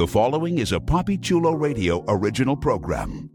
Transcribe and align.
The 0.00 0.06
following 0.06 0.60
is 0.60 0.72
a 0.72 0.80
Papi 0.80 1.20
Chulo 1.20 1.52
Radio 1.52 2.02
original 2.08 2.56
program. 2.56 3.28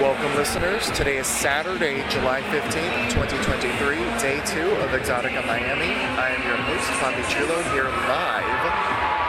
Welcome, 0.00 0.36
listeners. 0.36 0.90
Today 0.96 1.16
is 1.16 1.26
Saturday, 1.26 2.08
July 2.08 2.40
15th, 2.42 3.10
2023, 3.10 3.96
day 3.96 4.07
two 4.48 4.70
of 4.80 4.90
EXXXOTICA 4.96 5.44
Miami. 5.46 5.92
I 6.16 6.30
am 6.32 6.40
your 6.40 6.56
host, 6.56 6.88
Papi 7.04 7.20
Chulo, 7.28 7.60
here 7.68 7.84
live 7.84 8.64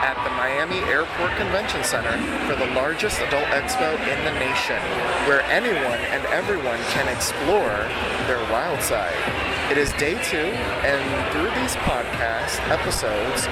at 0.00 0.16
the 0.24 0.30
Miami 0.30 0.78
Airport 0.88 1.36
Convention 1.36 1.84
Center 1.84 2.16
for 2.48 2.56
the 2.56 2.72
largest 2.72 3.20
adult 3.20 3.44
expo 3.52 3.92
in 4.08 4.24
the 4.24 4.32
nation, 4.40 4.80
where 5.28 5.42
anyone 5.52 6.00
and 6.08 6.24
everyone 6.32 6.80
can 6.96 7.06
explore 7.14 7.84
their 8.32 8.40
wild 8.50 8.80
side. 8.80 9.59
It 9.70 9.78
is 9.78 9.94
day 10.02 10.18
two, 10.26 10.50
and 10.82 10.98
through 11.30 11.46
these 11.54 11.78
podcast 11.86 12.58
episodes, 12.74 13.46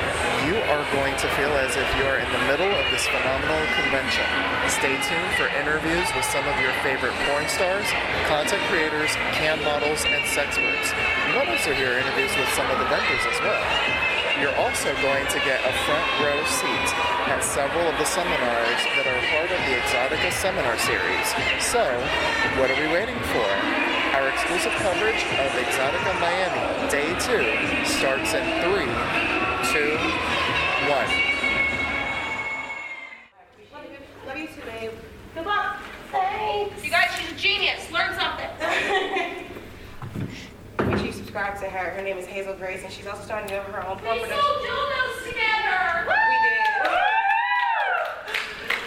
you 0.50 0.58
are 0.66 0.82
going 0.90 1.14
to 1.14 1.30
feel 1.38 1.54
as 1.62 1.78
if 1.78 1.86
you 1.94 2.02
are 2.10 2.18
in 2.18 2.26
the 2.34 2.42
middle 2.50 2.66
of 2.66 2.86
this 2.90 3.06
phenomenal 3.06 3.62
convention. 3.78 4.26
Stay 4.66 4.98
tuned 4.98 5.32
for 5.38 5.46
interviews 5.54 6.10
with 6.18 6.26
some 6.26 6.42
of 6.42 6.58
your 6.58 6.74
favorite 6.82 7.14
porn 7.22 7.46
stars, 7.46 7.86
content 8.26 8.58
creators, 8.66 9.14
cam 9.38 9.62
models, 9.62 10.02
and 10.10 10.18
sex 10.26 10.58
sexperts. 10.58 10.90
You 11.30 11.38
might 11.38 11.54
also 11.54 11.70
hear 11.70 11.94
interviews 11.94 12.34
with 12.34 12.50
some 12.58 12.66
of 12.66 12.82
the 12.82 12.90
vendors 12.90 13.22
as 13.22 13.38
well. 13.38 13.62
You're 14.42 14.58
also 14.58 14.90
going 14.98 15.22
to 15.22 15.38
get 15.46 15.62
a 15.62 15.72
front 15.86 16.08
row 16.18 16.42
seat 16.50 16.88
at 17.30 17.46
several 17.46 17.86
of 17.86 17.94
the 17.94 18.08
seminars 18.10 18.82
that 18.98 19.06
are 19.06 19.22
part 19.30 19.54
of 19.54 19.60
the 19.70 19.72
EXXXOTICA 19.86 20.34
Seminar 20.34 20.74
Series. 20.82 21.30
So, 21.62 21.86
what 22.58 22.74
are 22.74 22.78
we 22.82 22.90
waiting 22.90 23.22
for? 23.30 23.87
Our 24.18 24.26
exclusive 24.30 24.72
coverage 24.72 25.22
of 25.22 25.54
EXXXOTICA 25.54 26.18
Miami 26.18 26.90
Day 26.90 27.14
2 27.20 27.86
starts 27.86 28.34
in 28.34 28.42
3, 28.66 28.82
2, 29.70 29.94
1. 30.90 31.70
Love 34.26 34.34
you 34.36 34.48
too, 34.48 34.60
babe. 34.66 34.90
Good 35.36 35.46
luck. 35.46 35.76
Thanks. 36.10 36.82
You 36.84 36.90
guys, 36.90 37.10
she's 37.16 37.30
a 37.30 37.34
genius. 37.36 37.88
Learn 37.92 38.12
something. 38.18 38.50
Make 40.88 40.96
sure 40.98 41.06
you 41.06 41.12
subscribe 41.12 41.56
to 41.60 41.66
her. 41.70 41.90
Her 41.90 42.02
name 42.02 42.18
is 42.18 42.26
Hazel 42.26 42.54
Grace, 42.54 42.82
and 42.82 42.92
she's 42.92 43.06
also 43.06 43.22
starting 43.22 43.56
over 43.56 43.70
her 43.70 43.86
own 43.86 43.98
porn 44.00 44.16
We 44.16 44.22
production. 44.24 44.42
sold 44.44 44.66
dildos 44.66 45.28
together. 45.28 46.08
We 46.08 46.14
did. 46.42 46.90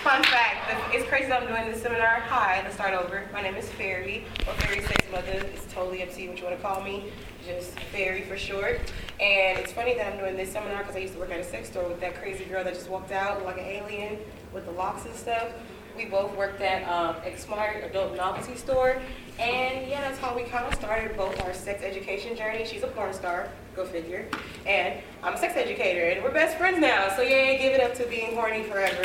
Fun 0.04 0.24
fact, 0.24 0.68
crazy 1.12 1.28
that 1.28 1.42
I'm 1.42 1.48
doing 1.50 1.70
this 1.70 1.82
seminar. 1.82 2.22
Hi, 2.22 2.62
let's 2.64 2.76
start 2.76 2.94
over. 2.94 3.28
My 3.34 3.42
name 3.42 3.56
is 3.56 3.68
Fairy, 3.72 4.24
or 4.48 4.54
Fairy 4.54 4.80
Sex 4.80 5.06
Mutha. 5.12 5.44
It's 5.54 5.74
totally 5.74 6.02
up 6.02 6.10
to 6.14 6.22
you 6.22 6.30
what 6.30 6.38
you 6.38 6.46
want 6.46 6.56
to 6.56 6.64
call 6.66 6.82
me. 6.82 7.12
Just 7.46 7.78
Fairy 7.92 8.22
for 8.22 8.38
short. 8.38 8.80
And 9.20 9.60
it's 9.60 9.74
funny 9.74 9.94
that 9.96 10.14
I'm 10.14 10.18
doing 10.18 10.38
this 10.38 10.54
seminar 10.54 10.78
because 10.78 10.96
I 10.96 11.00
used 11.00 11.16
to 11.16 11.20
work 11.20 11.32
at 11.32 11.42
a 11.42 11.44
sex 11.44 11.68
store 11.68 11.86
with 11.90 12.00
that 12.00 12.16
crazy 12.16 12.46
girl 12.46 12.64
that 12.64 12.74
just 12.74 12.90
walked 12.90 13.12
out 13.12 13.44
like 13.44 13.58
an 13.58 13.66
alien 13.66 14.20
with 14.54 14.64
the 14.64 14.72
locks 14.72 15.04
and 15.04 15.14
stuff. 15.14 15.50
We 15.98 16.06
both 16.06 16.34
worked 16.38 16.62
at 16.62 16.88
um, 16.90 17.16
Xmart 17.24 17.90
Adult 17.90 18.16
Novelty 18.16 18.56
Store. 18.56 19.02
And 19.38 19.90
yeah, 19.90 20.00
that's 20.00 20.18
how 20.18 20.34
we 20.34 20.44
kind 20.44 20.66
of 20.66 20.74
started 20.76 21.18
both 21.18 21.42
our 21.44 21.54
sex 21.54 21.84
education 21.84 22.38
journey. 22.38 22.66
She's 22.66 22.84
a 22.84 22.88
porn 22.88 23.14
star, 23.14 23.50
go 23.76 23.84
figure. 23.86 24.30
And 24.66 25.02
I'm 25.24 25.34
a 25.34 25.38
sex 25.38 25.58
educator, 25.58 26.06
and 26.06 26.24
we're 26.24 26.32
best 26.32 26.58
friends 26.58 26.80
now. 26.80 27.14
So 27.18 27.22
yeah, 27.22 27.58
give 27.58 27.74
it 27.74 27.82
up 27.82 27.96
to 27.96 28.08
being 28.08 28.34
horny 28.34 28.64
forever. 28.64 29.04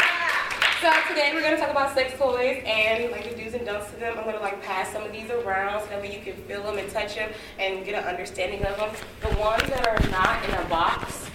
So 0.82 0.92
today 1.08 1.30
we're 1.32 1.40
gonna 1.40 1.56
talk 1.56 1.70
about 1.70 1.94
sex 1.94 2.12
toys 2.18 2.62
and 2.66 3.10
like 3.10 3.24
the 3.24 3.42
do's 3.42 3.54
and 3.54 3.64
don'ts 3.64 3.90
to 3.92 3.96
them. 3.96 4.18
I'm 4.18 4.26
gonna 4.26 4.40
like 4.40 4.62
pass 4.62 4.92
some 4.92 5.04
of 5.04 5.10
these 5.10 5.30
around 5.30 5.80
so 5.80 5.86
that 5.88 6.02
way 6.02 6.14
you 6.14 6.22
can 6.22 6.34
feel 6.44 6.62
them 6.64 6.76
and 6.76 6.90
touch 6.90 7.14
them 7.14 7.30
and 7.58 7.82
get 7.82 7.94
an 7.94 8.04
understanding 8.04 8.62
of 8.62 8.76
them. 8.76 8.90
The 9.22 9.38
ones 9.38 9.62
that 9.70 9.88
are 9.88 10.10
not 10.10 10.44
in 10.44 10.54
a 10.54 10.68
box, 10.68 11.30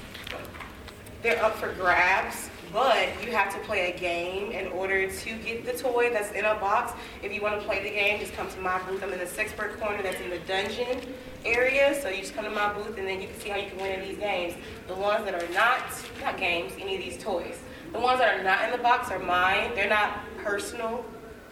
they're 1.24 1.44
up 1.44 1.56
for 1.56 1.74
grabs, 1.74 2.52
but 2.72 3.10
you 3.26 3.32
have 3.32 3.52
to 3.56 3.60
play 3.62 3.92
a 3.92 3.98
game 3.98 4.52
in 4.52 4.68
order 4.74 5.10
to 5.10 5.38
get 5.40 5.66
the 5.66 5.74
toy 5.74 6.12
that's 6.14 6.32
in 6.34 6.46
a 6.46 6.54
box. 6.60 6.94
If 7.24 7.34
you 7.34 7.42
want 7.42 7.60
to 7.60 7.66
play 7.66 7.82
the 7.82 7.90
game, 7.90 8.20
just 8.20 8.34
come 8.34 8.48
to 8.48 8.60
my 8.60 8.80
booth. 8.84 9.02
I'm 9.04 9.12
in 9.12 9.18
the 9.18 9.26
Sexpert 9.26 9.80
corner 9.80 10.04
that's 10.04 10.22
in 10.22 10.30
the 10.30 10.40
dungeon 10.40 11.00
area. 11.46 12.00
So 12.00 12.10
you 12.10 12.22
just 12.22 12.36
come 12.36 12.46
to 12.46 12.52
my 12.52 12.72
booth 12.74 12.96
and 12.96 13.08
then 13.08 13.20
you 13.20 13.28
can 13.28 13.40
see 13.40 13.50
how 13.50 13.58
you 13.58 13.72
can 13.72 13.80
win 13.80 14.02
in 14.02 14.08
these 14.08 14.20
games. 14.20 14.54
The 14.88 14.96
ones 14.96 15.26
that 15.26 15.34
are 15.34 15.52
not, 15.52 15.82
not 16.22 16.38
games, 16.38 16.74
any 16.80 16.96
of 16.96 17.02
these 17.02 17.18
toys. 17.18 17.58
The 17.94 18.00
ones 18.00 18.20
that 18.20 18.40
are 18.40 18.44
not 18.44 18.64
in 18.66 18.72
the 18.72 18.78
box 18.78 19.12
are 19.12 19.20
mine. 19.20 19.72
They're 19.76 19.90
not 19.90 20.20
personal, 20.44 21.06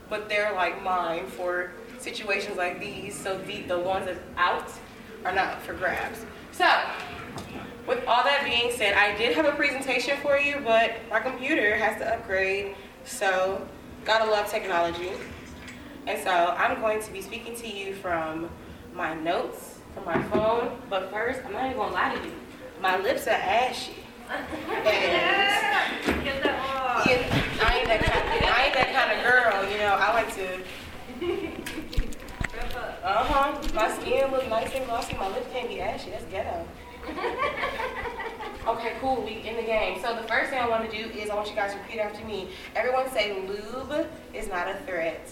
but 0.10 0.30
they're 0.30 0.54
like 0.54 0.82
mine 0.84 1.28
for 1.28 1.72
situations 2.00 2.58
like 2.58 2.80
these. 2.80 3.16
So 3.16 3.38
the, 3.40 3.62
the 3.64 3.80
ones 3.80 4.06
that's 4.06 4.20
out 4.38 4.72
are 5.26 5.34
not 5.34 5.62
for 5.62 5.74
grabs. 5.74 6.26
So, 6.52 6.70
with 7.88 8.06
all 8.08 8.24
that 8.24 8.44
being 8.44 8.72
said, 8.72 8.94
I 8.94 9.18
did 9.18 9.36
have 9.36 9.46
a 9.46 9.52
presentation 9.52 10.18
for 10.22 10.38
you, 10.38 10.62
but 10.64 10.94
my 11.10 11.20
computer 11.20 11.76
has 11.76 11.98
to 11.98 12.14
upgrade, 12.14 12.76
so 13.04 13.68
gotta 14.06 14.30
love 14.30 14.50
technology. 14.50 15.12
And 16.08 16.22
so 16.24 16.30
I'm 16.32 16.80
going 16.80 17.02
to 17.02 17.12
be 17.12 17.22
speaking 17.22 17.56
to 17.56 17.68
you 17.68 17.94
from 17.96 18.50
my 18.94 19.14
notes, 19.14 19.80
from 19.94 20.06
my 20.06 20.22
phone, 20.30 20.80
but 20.90 21.12
first, 21.12 21.42
I'm 21.46 21.54
not 21.54 21.66
even 21.66 21.78
gonna 21.78 21.94
lie 21.94 22.16
to 22.16 22.24
you. 22.24 22.34
My 22.82 22.98
lips 22.98 23.28
are 23.28 23.32
ashy. 23.32 23.94
I 24.30 24.36
ain't 27.80 27.88
that 27.88 28.02
kind 28.04 28.46
I 28.46 28.66
ain't 28.66 28.76
that 28.76 28.90
kind 28.94 29.10
of 29.18 29.24
girl, 29.26 29.72
you 29.72 29.78
know, 29.80 29.96
I 29.98 30.14
like 30.14 30.30
to, 30.36 30.62
uh-huh, 33.04 33.60
my 33.74 33.90
skin 34.00 34.32
look 34.32 34.48
nice 34.48 34.72
and 34.76 34.86
glossy, 34.86 35.16
my 35.16 35.28
lips 35.30 35.48
can't 35.52 35.68
be 35.68 35.82
ashy, 35.82 36.12
that's 36.12 36.26
ghetto. 36.26 36.68
Okay, 38.68 38.94
cool. 39.02 39.24
We 39.24 39.48
in 39.48 39.56
the 39.56 39.64
game. 39.64 40.00
So 40.00 40.16
the 40.16 40.28
first 40.28 40.52
thing 40.52 40.60
I 40.60 40.68
want 40.70 40.88
to 40.88 40.96
do 40.96 41.10
is 41.10 41.32
I 41.32 41.36
want 41.36 41.50
you 41.50 41.56
guys 41.56 41.74
to 41.74 41.80
repeat 41.80 41.98
after 41.98 42.24
me. 42.24 42.50
Everyone 42.76 43.10
say 43.10 43.34
lube 43.48 44.06
is 44.34 44.48
not 44.48 44.68
a 44.68 44.76
threat. 44.86 45.28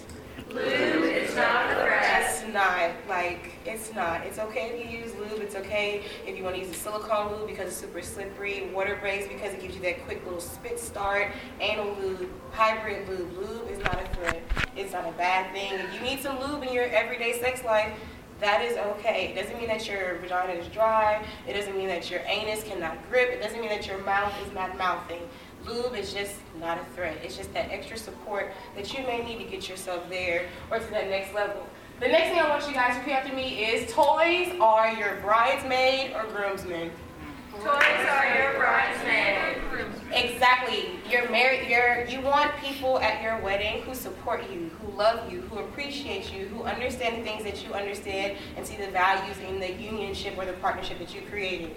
Lube 0.49 1.03
is 1.03 1.35
not 1.35 1.71
a 1.71 1.75
threat. 1.75 2.29
It's 2.29 2.53
not 2.53 2.91
like 3.09 3.51
it's 3.65 3.93
not. 3.93 4.25
It's 4.25 4.39
okay 4.39 4.69
if 4.69 4.91
you 4.91 4.99
use 4.99 5.13
lube. 5.15 5.41
It's 5.41 5.55
okay 5.55 6.03
if 6.25 6.37
you 6.37 6.43
want 6.43 6.55
to 6.55 6.61
use 6.61 6.69
a 6.69 6.79
silicone 6.79 7.31
lube 7.31 7.47
because 7.47 7.67
it's 7.67 7.77
super 7.77 8.01
slippery. 8.01 8.69
Water 8.73 8.99
based 9.01 9.29
because 9.29 9.53
it 9.53 9.61
gives 9.61 9.75
you 9.75 9.81
that 9.81 10.05
quick 10.05 10.23
little 10.25 10.39
spit 10.39 10.79
start. 10.79 11.31
Anal 11.59 11.95
lube, 11.99 12.29
hybrid 12.51 13.09
lube. 13.09 13.35
Lube 13.37 13.69
is 13.69 13.79
not 13.79 14.01
a 14.01 14.07
threat. 14.15 14.41
It's 14.75 14.93
not 14.93 15.07
a 15.07 15.11
bad 15.13 15.51
thing. 15.53 15.73
If 15.73 15.93
you 15.93 16.01
need 16.01 16.21
some 16.21 16.39
lube 16.39 16.63
in 16.63 16.73
your 16.73 16.85
everyday 16.85 17.39
sex 17.39 17.63
life, 17.63 17.91
that 18.39 18.61
is 18.61 18.77
okay. 18.77 19.33
It 19.33 19.41
doesn't 19.41 19.57
mean 19.57 19.67
that 19.67 19.87
your 19.87 20.19
vagina 20.19 20.53
is 20.53 20.67
dry. 20.67 21.25
It 21.47 21.53
doesn't 21.53 21.75
mean 21.75 21.87
that 21.87 22.09
your 22.11 22.21
anus 22.27 22.63
cannot 22.63 22.97
grip. 23.09 23.29
It 23.31 23.41
doesn't 23.41 23.59
mean 23.59 23.69
that 23.69 23.87
your 23.87 23.97
mouth 24.03 24.33
is 24.45 24.53
not 24.53 24.77
mouthing. 24.77 25.21
Lube 25.67 25.95
is 25.95 26.13
just 26.13 26.35
not 26.59 26.77
a 26.77 26.85
threat. 26.95 27.17
It's 27.23 27.37
just 27.37 27.53
that 27.53 27.71
extra 27.71 27.97
support 27.97 28.53
that 28.75 28.97
you 28.97 29.05
may 29.05 29.23
need 29.23 29.43
to 29.43 29.49
get 29.49 29.67
yourself 29.67 30.07
there 30.09 30.47
or 30.71 30.79
to 30.79 30.91
that 30.91 31.09
next 31.09 31.33
level. 31.33 31.67
The 31.99 32.07
next 32.07 32.29
thing 32.29 32.39
I 32.39 32.47
want 32.47 32.67
you 32.67 32.73
guys 32.73 32.93
to 32.93 32.99
repeat 32.99 33.13
after 33.13 33.35
me 33.35 33.65
is 33.65 33.91
toys 33.91 34.49
are 34.61 34.93
your 34.93 35.15
bridesmaid 35.21 36.13
or 36.13 36.25
groomsmen. 36.25 36.91
Toys 37.51 37.63
are 37.63 38.37
your 38.37 38.53
bridesmaid. 38.59 39.57
Exactly. 40.13 40.91
You're 41.09 41.29
married. 41.31 41.67
You're 41.67 42.05
you 42.05 42.21
want 42.21 42.55
people 42.57 42.99
at 42.99 43.21
your 43.23 43.39
wedding 43.41 43.81
who 43.81 43.95
support 43.95 44.43
you, 44.51 44.69
who 44.79 44.95
love 44.95 45.31
you, 45.31 45.41
who 45.41 45.59
appreciate 45.59 46.31
you, 46.31 46.45
who 46.45 46.63
understand 46.63 47.17
the 47.17 47.23
things 47.23 47.43
that 47.43 47.65
you 47.65 47.73
understand, 47.73 48.37
and 48.55 48.65
see 48.65 48.77
the 48.77 48.91
values 48.91 49.37
in 49.39 49.59
the 49.59 49.67
unionship 49.67 50.37
or 50.37 50.45
the 50.45 50.53
partnership 50.53 50.99
that 50.99 51.13
you 51.15 51.21
created. 51.29 51.75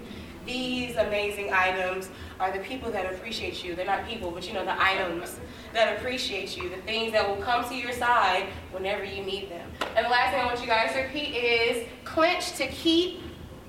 These 0.51 0.97
amazing 0.97 1.53
items 1.53 2.09
are 2.37 2.51
the 2.51 2.59
people 2.59 2.91
that 2.91 3.05
appreciate 3.13 3.63
you. 3.63 3.73
They're 3.73 3.85
not 3.85 4.05
people, 4.05 4.31
but 4.31 4.45
you 4.45 4.53
know 4.53 4.65
the 4.65 4.83
items 4.83 5.39
that 5.71 5.97
appreciate 5.97 6.57
you, 6.57 6.67
the 6.67 6.81
things 6.81 7.13
that 7.13 7.25
will 7.25 7.41
come 7.41 7.63
to 7.69 7.73
your 7.73 7.93
side 7.93 8.47
whenever 8.71 9.05
you 9.05 9.23
need 9.23 9.49
them. 9.49 9.69
And 9.95 10.05
the 10.05 10.09
last 10.09 10.31
thing 10.31 10.41
I 10.41 10.45
want 10.45 10.59
you 10.59 10.67
guys 10.67 10.91
to 10.91 11.03
repeat 11.03 11.33
is 11.35 11.87
clench 12.03 12.57
to 12.57 12.67
keep, 12.67 13.21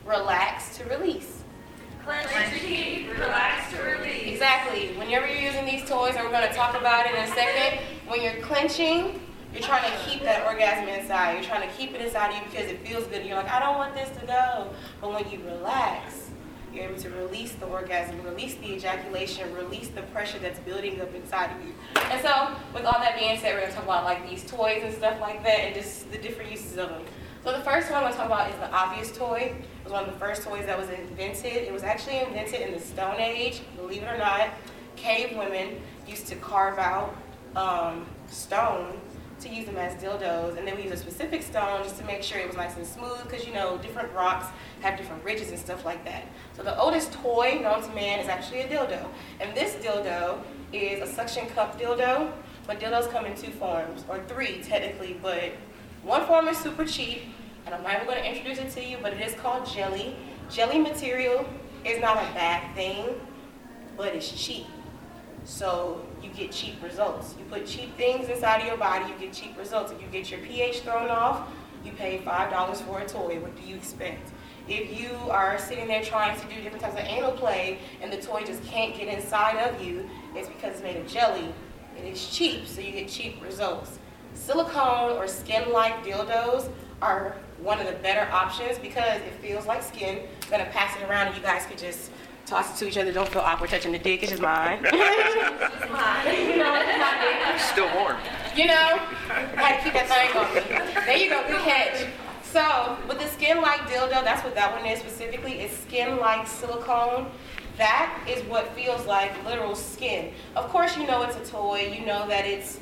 relax 0.04 0.76
to 0.78 0.84
release. 0.86 1.44
Clench 2.02 2.26
to 2.26 2.58
keep, 2.58 3.16
relax 3.16 3.72
to 3.72 3.82
release. 3.82 4.32
Exactly. 4.32 4.88
Whenever 4.96 5.28
you're 5.28 5.52
using 5.52 5.64
these 5.64 5.88
toys, 5.88 6.14
and 6.16 6.24
we're 6.24 6.32
going 6.32 6.48
to 6.48 6.54
talk 6.54 6.76
about 6.76 7.06
it 7.06 7.14
in 7.14 7.22
a 7.22 7.28
second, 7.28 7.78
when 8.08 8.20
you're 8.20 8.42
clenching, 8.42 9.20
you're 9.52 9.62
trying 9.62 9.88
to 9.88 9.96
keep 9.98 10.22
that 10.22 10.44
orgasm 10.46 10.88
inside. 10.88 11.34
You're 11.34 11.44
trying 11.44 11.68
to 11.68 11.72
keep 11.76 11.94
it 11.94 12.00
inside 12.00 12.30
of 12.30 12.38
you 12.38 12.42
because 12.50 12.66
it 12.66 12.84
feels 12.84 13.06
good. 13.06 13.24
You're 13.24 13.36
like, 13.36 13.50
I 13.50 13.60
don't 13.60 13.76
want 13.76 13.94
this 13.94 14.10
to 14.18 14.26
go. 14.26 14.70
But 15.00 15.12
when 15.12 15.30
you 15.30 15.38
relax, 15.46 16.30
you're 16.74 16.84
able 16.84 17.00
to 17.00 17.10
release 17.10 17.52
the 17.52 17.66
orgasm, 17.66 18.22
release 18.22 18.54
the 18.54 18.72
ejaculation, 18.74 19.52
release 19.54 19.88
the 19.88 20.02
pressure 20.02 20.38
that's 20.38 20.58
building 20.60 21.00
up 21.00 21.14
inside 21.14 21.50
of 21.56 21.66
you. 21.66 21.72
And 21.96 22.20
so, 22.22 22.54
with 22.74 22.84
all 22.84 23.00
that 23.00 23.18
being 23.18 23.38
said, 23.38 23.54
we're 23.54 23.66
to 23.66 23.72
talk 23.72 23.84
about 23.84 24.04
like 24.04 24.28
these 24.28 24.44
toys 24.44 24.82
and 24.84 24.94
stuff 24.94 25.20
like 25.20 25.42
that 25.42 25.60
and 25.60 25.74
just 25.74 26.10
the 26.10 26.18
different 26.18 26.50
uses 26.50 26.78
of 26.78 26.88
them. 26.88 27.02
So 27.44 27.50
the 27.50 27.64
first 27.64 27.90
one 27.90 28.04
I'm 28.04 28.10
to 28.10 28.16
talk 28.16 28.26
about 28.26 28.50
is 28.50 28.56
the 28.56 28.72
obvious 28.72 29.16
toy. 29.16 29.52
It 29.56 29.84
was 29.84 29.92
one 29.92 30.04
of 30.04 30.12
the 30.12 30.18
first 30.18 30.42
toys 30.42 30.64
that 30.66 30.78
was 30.78 30.88
invented. 30.90 31.54
It 31.54 31.72
was 31.72 31.82
actually 31.82 32.20
invented 32.20 32.60
in 32.60 32.72
the 32.72 32.78
Stone 32.78 33.18
Age, 33.18 33.62
believe 33.76 34.04
it 34.04 34.06
or 34.06 34.16
not. 34.16 34.50
Cave 34.94 35.36
women 35.36 35.80
used 36.06 36.28
to 36.28 36.36
carve 36.36 36.78
out 36.78 37.16
um, 37.56 38.06
stone 38.28 39.00
to 39.42 39.48
use 39.48 39.66
them 39.66 39.76
as 39.76 40.00
dildos, 40.02 40.56
and 40.56 40.66
then 40.66 40.76
we 40.76 40.84
use 40.84 40.92
a 40.92 40.96
specific 40.96 41.42
stone 41.42 41.82
just 41.82 41.98
to 41.98 42.04
make 42.04 42.22
sure 42.22 42.38
it 42.38 42.46
was 42.46 42.56
nice 42.56 42.76
and 42.76 42.86
smooth, 42.86 43.22
because 43.24 43.46
you 43.46 43.52
know 43.52 43.78
different 43.78 44.12
rocks 44.12 44.46
have 44.80 44.96
different 44.96 45.22
ridges 45.24 45.50
and 45.50 45.58
stuff 45.58 45.84
like 45.84 46.04
that. 46.04 46.24
So 46.56 46.62
the 46.62 46.78
oldest 46.78 47.12
toy 47.12 47.58
known 47.62 47.82
to 47.82 47.94
man 47.94 48.20
is 48.20 48.28
actually 48.28 48.60
a 48.60 48.68
dildo, 48.68 49.06
and 49.40 49.54
this 49.56 49.74
dildo 49.84 50.38
is 50.72 51.02
a 51.02 51.12
suction 51.12 51.46
cup 51.48 51.80
dildo, 51.80 52.32
but 52.66 52.80
dildos 52.80 53.10
come 53.10 53.26
in 53.26 53.36
two 53.36 53.50
forms, 53.52 54.04
or 54.08 54.20
three 54.28 54.62
technically, 54.62 55.18
but 55.20 55.52
one 56.02 56.26
form 56.26 56.48
is 56.48 56.56
super 56.58 56.84
cheap, 56.84 57.22
and 57.66 57.74
I'm 57.74 57.82
not 57.82 57.94
even 57.94 58.06
going 58.06 58.22
to 58.22 58.28
introduce 58.28 58.58
it 58.58 58.70
to 58.80 58.84
you, 58.84 58.98
but 59.02 59.12
it 59.12 59.20
is 59.20 59.34
called 59.34 59.66
jelly. 59.66 60.16
Jelly 60.50 60.78
material 60.78 61.44
is 61.84 62.00
not 62.00 62.16
a 62.16 62.34
bad 62.34 62.74
thing, 62.74 63.06
but 63.96 64.14
it's 64.14 64.30
cheap. 64.30 64.66
So 65.44 66.04
you 66.22 66.30
get 66.30 66.52
cheap 66.52 66.82
results. 66.82 67.34
You 67.38 67.44
put 67.46 67.66
cheap 67.66 67.96
things 67.96 68.28
inside 68.28 68.60
of 68.60 68.66
your 68.66 68.76
body, 68.76 69.12
you 69.12 69.18
get 69.18 69.32
cheap 69.32 69.58
results. 69.58 69.92
If 69.92 70.00
you 70.00 70.08
get 70.08 70.30
your 70.30 70.40
pH 70.40 70.80
thrown 70.80 71.10
off, 71.10 71.48
you 71.84 71.92
pay 71.92 72.18
$5 72.18 72.76
for 72.82 73.00
a 73.00 73.08
toy. 73.08 73.40
What 73.40 73.56
do 73.56 73.62
you 73.62 73.74
expect? 73.74 74.30
If 74.68 74.98
you 74.98 75.10
are 75.28 75.58
sitting 75.58 75.88
there 75.88 76.02
trying 76.02 76.38
to 76.38 76.46
do 76.46 76.62
different 76.62 76.82
types 76.82 76.94
of 76.94 77.04
anal 77.04 77.32
play 77.32 77.78
and 78.00 78.12
the 78.12 78.18
toy 78.18 78.44
just 78.44 78.62
can't 78.64 78.96
get 78.96 79.08
inside 79.08 79.56
of 79.56 79.82
you, 79.82 80.08
it's 80.36 80.48
because 80.48 80.74
it's 80.74 80.82
made 80.82 80.96
of 80.96 81.06
jelly. 81.08 81.52
and 81.96 82.06
It 82.06 82.12
is 82.12 82.28
cheap, 82.28 82.68
so 82.68 82.80
you 82.80 82.92
get 82.92 83.08
cheap 83.08 83.42
results. 83.42 83.98
Silicone 84.34 85.16
or 85.16 85.26
skin-like 85.26 86.04
dildos 86.04 86.70
are 87.02 87.36
one 87.60 87.80
of 87.80 87.86
the 87.86 87.92
better 87.94 88.30
options 88.32 88.78
because 88.78 89.20
it 89.20 89.32
feels 89.40 89.66
like 89.66 89.82
skin. 89.82 90.26
I'm 90.44 90.50
gonna 90.50 90.64
pass 90.66 90.96
it 90.96 91.08
around 91.08 91.28
and 91.28 91.36
you 91.36 91.42
guys 91.42 91.66
could 91.66 91.78
just 91.78 92.10
toss 92.46 92.74
it 92.74 92.84
to 92.84 92.88
each 92.88 92.98
other. 92.98 93.12
Don't 93.12 93.28
feel 93.28 93.42
awkward 93.42 93.70
touching 93.70 93.92
the 93.92 93.98
dick. 93.98 94.22
It's 94.22 94.30
just 94.30 94.42
mine. 94.42 94.78
you 94.84 94.90
know, 94.90 94.98
it's 95.70 95.90
my 95.90 97.16
dick. 97.20 97.60
Still 97.60 97.94
warm. 97.94 98.16
You 98.56 98.66
know, 98.66 98.98
had 99.56 99.78
to 99.78 99.84
keep 99.84 99.92
that 99.94 100.08
thing 100.08 100.32
going. 100.32 101.06
There 101.06 101.16
you 101.16 101.30
go, 101.30 101.42
good 101.46 101.60
catch. 101.62 102.06
So, 102.42 102.98
with 103.08 103.18
the 103.18 103.28
skin-like 103.28 103.80
dildo, 103.82 104.22
that's 104.22 104.44
what 104.44 104.54
that 104.54 104.76
one 104.76 104.84
is 104.84 104.98
specifically. 104.98 105.60
It's 105.60 105.74
skin-like 105.78 106.46
silicone. 106.46 107.30
That 107.78 108.22
is 108.28 108.44
what 108.44 108.68
feels 108.74 109.06
like 109.06 109.32
literal 109.46 109.74
skin. 109.74 110.34
Of 110.54 110.68
course, 110.68 110.96
you 110.98 111.06
know 111.06 111.22
it's 111.22 111.36
a 111.36 111.50
toy. 111.50 111.94
You 111.98 112.04
know 112.04 112.28
that 112.28 112.44
it's 112.44 112.78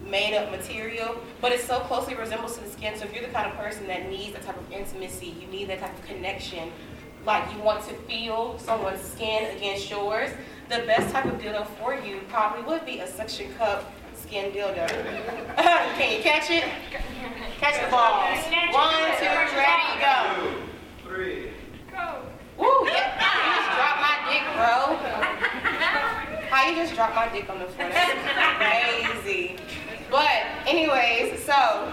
made 0.00 0.36
up 0.36 0.50
material, 0.50 1.16
but 1.40 1.52
it 1.52 1.60
so 1.60 1.80
closely 1.80 2.14
resembles 2.14 2.56
to 2.58 2.64
the 2.64 2.70
skin. 2.70 2.96
So 2.98 3.04
if 3.04 3.14
you're 3.14 3.24
the 3.24 3.32
kind 3.32 3.50
of 3.50 3.56
person 3.56 3.86
that 3.86 4.08
needs 4.10 4.32
that 4.32 4.44
type 4.44 4.58
of 4.58 4.72
intimacy, 4.72 5.34
you 5.40 5.46
need 5.48 5.68
that 5.68 5.80
type 5.80 5.96
of 5.96 6.04
connection, 6.04 6.70
like 7.26 7.52
you 7.52 7.60
want 7.60 7.84
to 7.88 7.94
feel 7.94 8.56
someone's 8.58 9.00
skin 9.00 9.56
against 9.56 9.90
yours, 9.90 10.30
the 10.68 10.78
best 10.86 11.12
type 11.12 11.24
of 11.24 11.40
dildo 11.40 11.66
for 11.78 11.94
you 11.94 12.20
probably 12.28 12.62
would 12.62 12.86
be 12.86 13.00
a 13.00 13.06
suction 13.06 13.52
cup 13.54 13.92
skin 14.14 14.52
dildo. 14.52 14.88
Can 15.98 16.16
you 16.16 16.22
catch 16.22 16.50
it? 16.50 16.64
Catch 17.58 17.84
the 17.84 17.90
balls. 17.90 18.38
One, 18.72 18.94
two, 19.18 19.26
ready, 19.56 20.00
go. 20.00 20.62
Three. 21.02 21.50
Woo, 22.58 22.86
yeah. 22.86 23.12
You 23.44 23.52
just 23.56 23.70
dropped 23.76 24.00
my 24.00 24.16
dick, 24.30 24.44
bro. 24.54 24.96
How 26.48 26.70
you 26.70 26.76
just 26.76 26.94
dropped 26.94 27.14
my 27.14 27.28
dick 27.28 27.50
on 27.50 27.58
the 27.58 27.66
floor? 27.66 27.90
That's 27.90 29.22
crazy. 29.22 29.56
But, 30.10 30.46
anyways, 30.66 31.44
so 31.44 31.92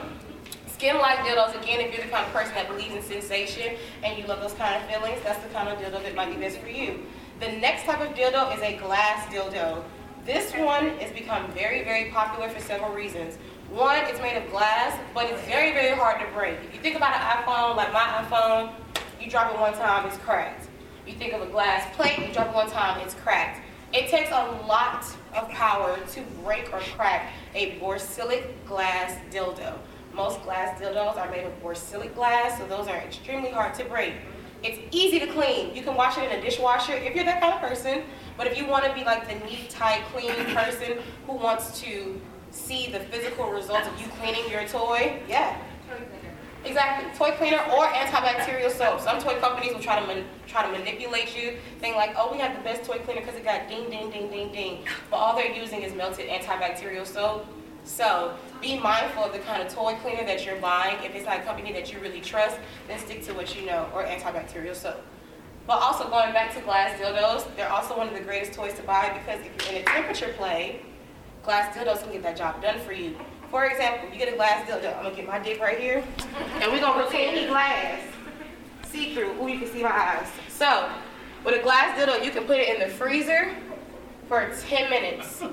skin 0.83 0.97
like 0.97 1.19
dildos, 1.19 1.55
again, 1.63 1.79
if 1.79 1.95
you're 1.95 2.03
the 2.03 2.11
kind 2.11 2.25
of 2.25 2.33
person 2.33 2.53
that 2.55 2.67
believes 2.67 2.93
in 2.93 3.01
sensation 3.01 3.77
and 4.03 4.17
you 4.17 4.27
love 4.27 4.41
those 4.41 4.51
kind 4.55 4.75
of 4.75 4.89
feelings, 4.89 5.17
that's 5.23 5.41
the 5.41 5.47
kind 5.53 5.69
of 5.69 5.79
dildo 5.79 6.03
that 6.03 6.13
might 6.13 6.29
be 6.29 6.35
best 6.35 6.57
for 6.57 6.67
you. 6.67 6.99
The 7.39 7.53
next 7.53 7.85
type 7.85 8.01
of 8.01 8.13
dildo 8.17 8.53
is 8.53 8.61
a 8.61 8.75
glass 8.75 9.25
dildo. 9.33 9.81
This 10.25 10.51
one 10.51 10.89
has 10.97 11.09
become 11.13 11.49
very, 11.53 11.85
very 11.85 12.11
popular 12.11 12.49
for 12.49 12.59
several 12.59 12.93
reasons. 12.93 13.37
One, 13.69 14.03
it's 14.07 14.19
made 14.19 14.35
of 14.35 14.51
glass, 14.51 14.99
but 15.13 15.29
it's 15.29 15.41
very, 15.43 15.71
very 15.71 15.95
hard 15.95 16.19
to 16.19 16.27
break. 16.33 16.57
If 16.65 16.75
you 16.75 16.81
think 16.81 16.97
about 16.97 17.15
an 17.15 17.43
iPhone, 17.43 17.77
like 17.77 17.93
my 17.93 18.25
iPhone, 18.27 18.73
you 19.21 19.31
drop 19.31 19.53
it 19.53 19.59
one 19.61 19.71
time, 19.75 20.05
it's 20.05 20.17
cracked. 20.17 20.67
You 21.07 21.13
think 21.13 21.31
of 21.31 21.41
a 21.43 21.45
glass 21.45 21.95
plate, 21.95 22.19
you 22.19 22.33
drop 22.33 22.49
it 22.49 22.55
one 22.55 22.69
time, 22.69 22.99
it's 22.99 23.13
cracked. 23.13 23.61
It 23.93 24.09
takes 24.09 24.31
a 24.31 24.65
lot 24.67 25.05
of 25.33 25.47
power 25.47 25.97
to 25.97 26.21
break 26.43 26.73
or 26.73 26.79
crack 26.79 27.31
a 27.55 27.79
borosilicate 27.79 28.51
glass 28.67 29.17
dildo. 29.31 29.77
Most 30.13 30.43
glass 30.43 30.79
dildos 30.79 31.17
are 31.17 31.29
made 31.31 31.45
of 31.45 31.63
borosilicate 31.63 32.13
glass, 32.13 32.59
so 32.59 32.67
those 32.67 32.87
are 32.87 32.97
extremely 32.97 33.49
hard 33.49 33.73
to 33.75 33.85
break. 33.85 34.13
It's 34.63 34.79
easy 34.91 35.19
to 35.19 35.27
clean. 35.27 35.75
You 35.75 35.81
can 35.81 35.95
wash 35.95 36.17
it 36.17 36.31
in 36.31 36.39
a 36.39 36.41
dishwasher 36.41 36.93
if 36.93 37.15
you're 37.15 37.25
that 37.25 37.41
kind 37.41 37.53
of 37.53 37.59
person. 37.59 38.03
But 38.37 38.47
if 38.47 38.57
you 38.57 38.65
want 38.65 38.85
to 38.85 38.93
be 38.93 39.03
like 39.03 39.27
the 39.27 39.43
neat, 39.45 39.69
tight, 39.69 40.03
clean 40.13 40.33
person 40.55 40.99
who 41.27 41.33
wants 41.33 41.81
to 41.81 42.21
see 42.51 42.91
the 42.91 42.99
physical 42.99 43.51
results 43.51 43.87
of 43.87 43.99
you 43.99 44.07
cleaning 44.19 44.49
your 44.49 44.65
toy, 44.67 45.19
yeah. 45.27 45.57
Exactly, 46.65 47.11
toy 47.17 47.35
cleaner 47.35 47.59
or 47.75 47.87
antibacterial 47.87 48.71
soap. 48.71 49.01
Some 49.01 49.19
toy 49.19 49.37
companies 49.41 49.73
will 49.73 49.81
try 49.81 49.99
to 49.99 50.07
man, 50.07 50.23
try 50.47 50.65
to 50.65 50.71
manipulate 50.71 51.35
you, 51.35 51.57
saying 51.81 51.95
like, 51.95 52.13
"Oh, 52.17 52.31
we 52.31 52.37
have 52.37 52.55
the 52.55 52.63
best 52.63 52.85
toy 52.89 52.99
cleaner 52.99 53.19
because 53.19 53.35
it 53.35 53.43
got 53.43 53.67
ding, 53.67 53.89
ding, 53.89 54.09
ding, 54.11 54.29
ding, 54.29 54.51
ding," 54.53 54.85
but 55.09 55.17
all 55.17 55.35
they're 55.35 55.51
using 55.51 55.81
is 55.81 55.93
melted 55.93 56.29
antibacterial 56.29 57.05
soap. 57.05 57.45
So 57.83 58.35
be 58.63 58.79
mindful 58.79 59.25
of 59.25 59.33
the 59.33 59.39
kind 59.39 59.61
of 59.61 59.71
toy 59.71 59.93
cleaner 59.95 60.23
that 60.25 60.45
you're 60.45 60.55
buying. 60.55 60.95
If 61.03 61.13
it's 61.13 61.25
not 61.25 61.41
a 61.41 61.43
company 61.43 61.73
that 61.73 61.91
you 61.91 61.99
really 61.99 62.21
trust, 62.21 62.57
then 62.87 62.97
stick 62.97 63.23
to 63.25 63.33
what 63.33 63.59
you 63.59 63.65
know 63.65 63.89
or 63.93 64.05
antibacterial 64.05 64.73
soap. 64.73 65.03
But 65.67 65.81
also 65.81 66.09
going 66.09 66.31
back 66.31 66.53
to 66.55 66.61
glass 66.61 66.97
dildos, 66.97 67.45
they're 67.57 67.69
also 67.69 67.97
one 67.97 68.07
of 68.07 68.13
the 68.13 68.21
greatest 68.21 68.53
toys 68.53 68.73
to 68.75 68.83
buy 68.83 69.17
because 69.19 69.45
if 69.45 69.69
you're 69.69 69.79
in 69.79 69.81
a 69.81 69.85
temperature 69.85 70.33
play, 70.37 70.81
glass 71.43 71.75
dildos 71.75 72.03
can 72.03 72.13
get 72.13 72.23
that 72.23 72.37
job 72.37 72.61
done 72.61 72.79
for 72.79 72.93
you. 72.93 73.17
For 73.51 73.65
example, 73.65 74.07
if 74.07 74.13
you 74.13 74.19
get 74.19 74.33
a 74.33 74.35
glass 74.37 74.67
dildo. 74.67 74.97
I'm 74.97 75.03
gonna 75.03 75.15
get 75.15 75.27
my 75.27 75.39
dick 75.39 75.59
right 75.59 75.77
here, 75.77 76.03
and 76.61 76.71
we're 76.71 76.79
gonna 76.79 77.03
pretend 77.03 77.37
he 77.37 77.47
glass. 77.47 78.01
See 78.85 79.13
through. 79.13 79.41
Ooh, 79.41 79.47
you 79.47 79.59
can 79.59 79.67
see 79.67 79.83
my 79.83 79.91
eyes. 79.91 80.27
So, 80.47 80.89
with 81.43 81.59
a 81.59 81.61
glass 81.61 81.99
dildo, 81.99 82.23
you 82.23 82.31
can 82.31 82.45
put 82.45 82.57
it 82.57 82.73
in 82.73 82.79
the 82.79 82.87
freezer 82.87 83.53
for 84.27 84.55
10 84.67 84.89
minutes. 84.89 85.43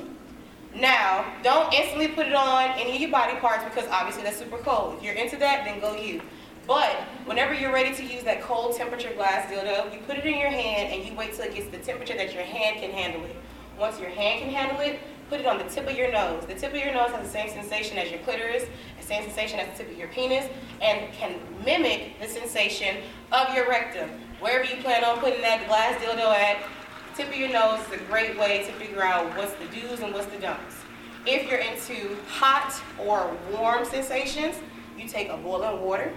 Now, 0.74 1.34
don't 1.42 1.72
instantly 1.74 2.08
put 2.08 2.26
it 2.26 2.34
on 2.34 2.70
any 2.78 2.94
of 2.94 3.00
your 3.00 3.10
body 3.10 3.36
parts 3.38 3.64
because 3.64 3.88
obviously 3.90 4.22
that's 4.22 4.38
super 4.38 4.58
cold. 4.58 4.96
If 4.98 5.02
you're 5.02 5.14
into 5.14 5.36
that, 5.38 5.64
then 5.64 5.80
go 5.80 5.96
you. 5.96 6.22
But 6.66 6.94
whenever 7.24 7.52
you're 7.52 7.72
ready 7.72 7.94
to 7.96 8.04
use 8.04 8.22
that 8.22 8.42
cold 8.42 8.76
temperature 8.76 9.12
glass 9.14 9.50
dildo, 9.50 9.92
you 9.92 9.98
put 10.06 10.18
it 10.18 10.24
in 10.24 10.38
your 10.38 10.50
hand 10.50 10.92
and 10.92 11.04
you 11.04 11.16
wait 11.16 11.34
till 11.34 11.44
it 11.44 11.54
gets 11.54 11.68
the 11.68 11.78
temperature 11.78 12.16
that 12.16 12.32
your 12.32 12.44
hand 12.44 12.80
can 12.80 12.92
handle 12.92 13.24
it. 13.24 13.34
Once 13.78 13.98
your 13.98 14.10
hand 14.10 14.42
can 14.42 14.52
handle 14.52 14.78
it, 14.80 15.00
put 15.28 15.40
it 15.40 15.46
on 15.46 15.58
the 15.58 15.64
tip 15.64 15.88
of 15.88 15.96
your 15.96 16.12
nose. 16.12 16.44
The 16.46 16.54
tip 16.54 16.72
of 16.72 16.78
your 16.78 16.92
nose 16.92 17.10
has 17.10 17.26
the 17.26 17.32
same 17.32 17.48
sensation 17.48 17.98
as 17.98 18.10
your 18.10 18.20
clitoris, 18.20 18.66
the 19.00 19.06
same 19.06 19.24
sensation 19.24 19.58
as 19.58 19.68
the 19.70 19.84
tip 19.84 19.92
of 19.92 19.98
your 19.98 20.08
penis, 20.08 20.48
and 20.80 21.12
can 21.12 21.40
mimic 21.64 22.20
the 22.20 22.28
sensation 22.28 22.98
of 23.32 23.52
your 23.54 23.68
rectum. 23.68 24.10
Wherever 24.40 24.64
you 24.64 24.80
plan 24.82 25.04
on 25.04 25.18
putting 25.18 25.40
that 25.40 25.66
glass 25.66 26.00
dildo 26.00 26.32
at, 26.34 26.62
tip 27.16 27.28
of 27.28 27.36
your 27.36 27.48
nose 27.48 27.80
is 27.86 28.00
a 28.00 28.04
great 28.04 28.38
way 28.38 28.64
to 28.64 28.72
figure 28.72 29.02
out 29.02 29.36
what's 29.36 29.52
the 29.54 29.66
do's 29.66 30.00
and 30.00 30.12
what's 30.12 30.26
the 30.26 30.38
don'ts. 30.38 30.76
If 31.26 31.50
you're 31.50 31.60
into 31.60 32.16
hot 32.28 32.80
or 32.98 33.36
warm 33.52 33.84
sensations, 33.84 34.56
you 34.98 35.08
take 35.08 35.28
a 35.28 35.36
boiling 35.36 35.82
water, 35.82 36.12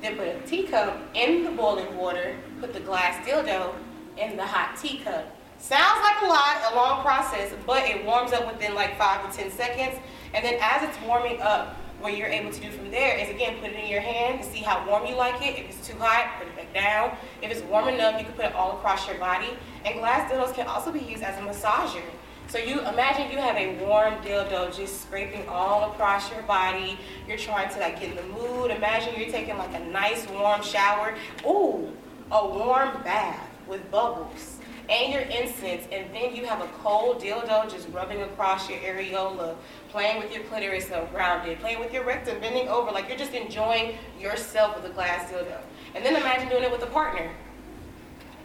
then 0.00 0.16
put 0.16 0.28
a 0.28 0.40
teacup 0.46 0.98
in 1.14 1.44
the 1.44 1.50
boiling 1.50 1.96
water, 1.96 2.36
put 2.60 2.72
the 2.72 2.80
glass 2.80 3.26
dildo 3.26 3.74
in 4.16 4.36
the 4.36 4.44
hot 4.44 4.76
teacup. 4.76 5.36
Sounds 5.58 6.00
like 6.02 6.22
a 6.22 6.26
lot, 6.26 6.72
a 6.72 6.74
long 6.74 7.02
process, 7.02 7.52
but 7.66 7.84
it 7.84 8.04
warms 8.04 8.32
up 8.32 8.50
within 8.50 8.74
like 8.74 8.96
five 8.96 9.30
to 9.30 9.36
10 9.36 9.50
seconds. 9.50 10.00
And 10.32 10.44
then 10.44 10.56
as 10.60 10.88
it's 10.88 10.98
warming 11.06 11.40
up, 11.42 11.76
what 12.00 12.16
you're 12.16 12.28
able 12.28 12.50
to 12.50 12.60
do 12.60 12.70
from 12.70 12.90
there 12.90 13.18
is 13.18 13.28
again 13.28 13.60
put 13.60 13.70
it 13.70 13.78
in 13.78 13.90
your 13.90 14.00
hand 14.00 14.42
to 14.42 14.50
see 14.50 14.60
how 14.60 14.86
warm 14.88 15.04
you 15.06 15.14
like 15.14 15.42
it. 15.42 15.58
If 15.58 15.68
it's 15.68 15.86
too 15.86 15.98
hot, 15.98 16.38
put 16.38 16.48
it 16.48 16.56
back 16.56 16.72
down. 16.72 17.16
If 17.42 17.50
it's 17.50 17.60
warm 17.62 17.88
enough, 17.88 18.18
you 18.18 18.24
can 18.24 18.34
put 18.34 18.46
it 18.46 18.54
all 18.54 18.78
across 18.78 19.06
your 19.06 19.18
body. 19.18 19.50
And 19.84 19.98
glass 19.98 20.30
dildos 20.30 20.54
can 20.54 20.66
also 20.66 20.92
be 20.92 21.00
used 21.00 21.22
as 21.22 21.38
a 21.38 21.42
massager. 21.42 22.02
So 22.48 22.58
you 22.58 22.80
imagine 22.80 23.30
you 23.30 23.38
have 23.38 23.56
a 23.56 23.76
warm 23.84 24.14
dildo 24.24 24.74
just 24.76 25.02
scraping 25.02 25.46
all 25.48 25.92
across 25.92 26.30
your 26.32 26.42
body. 26.42 26.98
You're 27.28 27.38
trying 27.38 27.72
to 27.74 27.78
like 27.78 28.00
get 28.00 28.10
in 28.10 28.16
the 28.16 28.34
mood. 28.34 28.70
Imagine 28.70 29.14
you're 29.18 29.30
taking 29.30 29.56
like 29.56 29.74
a 29.74 29.84
nice 29.84 30.28
warm 30.28 30.62
shower. 30.62 31.14
Ooh, 31.46 31.92
a 32.32 32.46
warm 32.46 33.02
bath 33.04 33.48
with 33.68 33.88
bubbles 33.90 34.60
and 34.90 35.12
your 35.12 35.22
incense, 35.22 35.86
and 35.92 36.12
then 36.12 36.34
you 36.34 36.44
have 36.44 36.60
a 36.60 36.66
cold 36.82 37.22
dildo 37.22 37.70
just 37.70 37.88
rubbing 37.90 38.22
across 38.22 38.68
your 38.68 38.78
areola, 38.80 39.54
playing 39.90 40.20
with 40.20 40.34
your 40.34 40.42
clitoris 40.44 40.90
around 40.90 41.48
it, 41.48 41.60
playing 41.60 41.78
with 41.78 41.92
your 41.92 42.04
rectum, 42.04 42.40
bending 42.40 42.68
over, 42.68 42.90
like 42.90 43.08
you're 43.08 43.16
just 43.16 43.32
enjoying 43.32 43.96
yourself 44.18 44.74
with 44.74 44.90
a 44.90 44.92
glass 44.92 45.30
dildo. 45.30 45.58
And 45.94 46.04
then 46.04 46.16
imagine 46.16 46.48
doing 46.48 46.64
it 46.64 46.72
with 46.72 46.82
a 46.82 46.86
partner. 46.86 47.30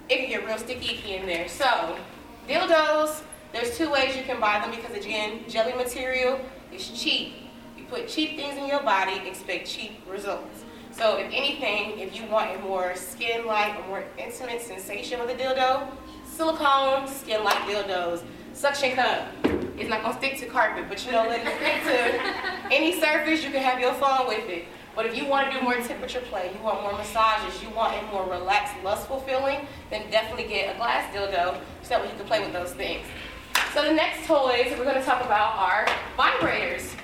It 0.08 0.18
can 0.18 0.30
get 0.30 0.46
real 0.46 0.58
sticky 0.58 1.16
in 1.16 1.26
there. 1.26 1.48
So, 1.48 1.98
dildos, 2.48 3.24
there's 3.54 3.78
two 3.78 3.90
ways 3.90 4.16
you 4.16 4.24
can 4.24 4.40
buy 4.40 4.60
them 4.60 4.72
because 4.72 4.96
again, 4.96 5.40
jelly 5.48 5.74
material 5.74 6.40
is 6.72 6.90
cheap. 6.90 7.34
You 7.78 7.86
put 7.86 8.08
cheap 8.08 8.38
things 8.38 8.58
in 8.58 8.68
your 8.68 8.84
body, 8.84 9.28
expect 9.28 9.68
cheap 9.68 10.00
results. 10.10 10.64
So 10.92 11.18
if 11.18 11.28
anything, 11.34 12.00
if 12.00 12.16
you 12.16 12.26
want 12.28 12.56
a 12.56 12.60
more 12.60 12.96
skin-like, 12.96 13.80
a 13.84 13.88
more 13.88 14.04
intimate 14.18 14.62
sensation 14.62 15.20
with 15.20 15.30
a 15.30 15.34
dildo, 15.34 15.88
silicone 16.26 17.08
skin-like 17.08 17.58
dildos, 17.64 18.24
suction 18.54 18.92
cup. 18.96 19.28
It's 19.78 19.90
not 19.90 20.04
gonna 20.04 20.18
stick 20.18 20.40
to 20.40 20.46
carpet, 20.46 20.86
but 20.88 21.06
you 21.06 21.12
know, 21.12 21.28
let 21.28 21.46
it 21.46 21.54
stick 21.58 21.84
to 21.84 22.74
any 22.74 23.00
surface. 23.00 23.44
You 23.44 23.52
can 23.52 23.62
have 23.62 23.80
your 23.80 23.94
phone 23.96 24.28
with 24.28 24.48
it. 24.48 24.66
But 24.96 25.06
if 25.06 25.18
you 25.18 25.25
want 25.25 25.52
to 25.52 25.58
do 25.58 25.64
more 25.64 25.75
temperature 25.75 26.22
play, 26.22 26.52
you 26.56 26.64
want 26.64 26.82
more 26.82 26.94
massages, 26.94 27.62
you 27.62 27.70
want 27.72 28.02
a 28.02 28.06
more 28.12 28.24
relaxed, 28.30 28.74
lustful 28.84 29.20
feeling, 29.22 29.68
then 29.90 30.10
definitely 30.10 30.48
get 30.48 30.74
a 30.74 30.78
glass 30.78 31.14
dildo 31.14 31.60
so 31.82 31.90
that 31.90 32.02
way 32.02 32.10
you 32.10 32.18
can 32.18 32.25
play 32.25 32.40
with 32.40 32.54
those 32.54 32.72
things. 32.74 33.06
So 33.74 33.84
the 33.84 33.94
next 33.94 34.25
toys 34.25 34.74
we're 34.78 34.86
going 34.86 34.96
to 34.96 35.04
talk 35.04 35.24
about 35.25 35.58
are 35.58 35.86
vibrators. 36.18 36.96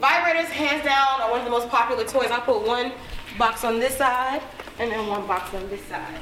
Vibrators, 0.00 0.46
hands 0.46 0.84
down, 0.84 1.20
are 1.20 1.30
one 1.30 1.40
of 1.40 1.44
the 1.44 1.50
most 1.50 1.68
popular 1.68 2.04
toys. 2.04 2.30
I 2.30 2.40
put 2.40 2.66
one 2.66 2.92
box 3.36 3.62
on 3.62 3.78
this 3.78 3.96
side 3.96 4.40
and 4.78 4.90
then 4.90 5.06
one 5.06 5.26
box 5.26 5.52
on 5.54 5.68
this 5.68 5.84
side. 5.84 6.18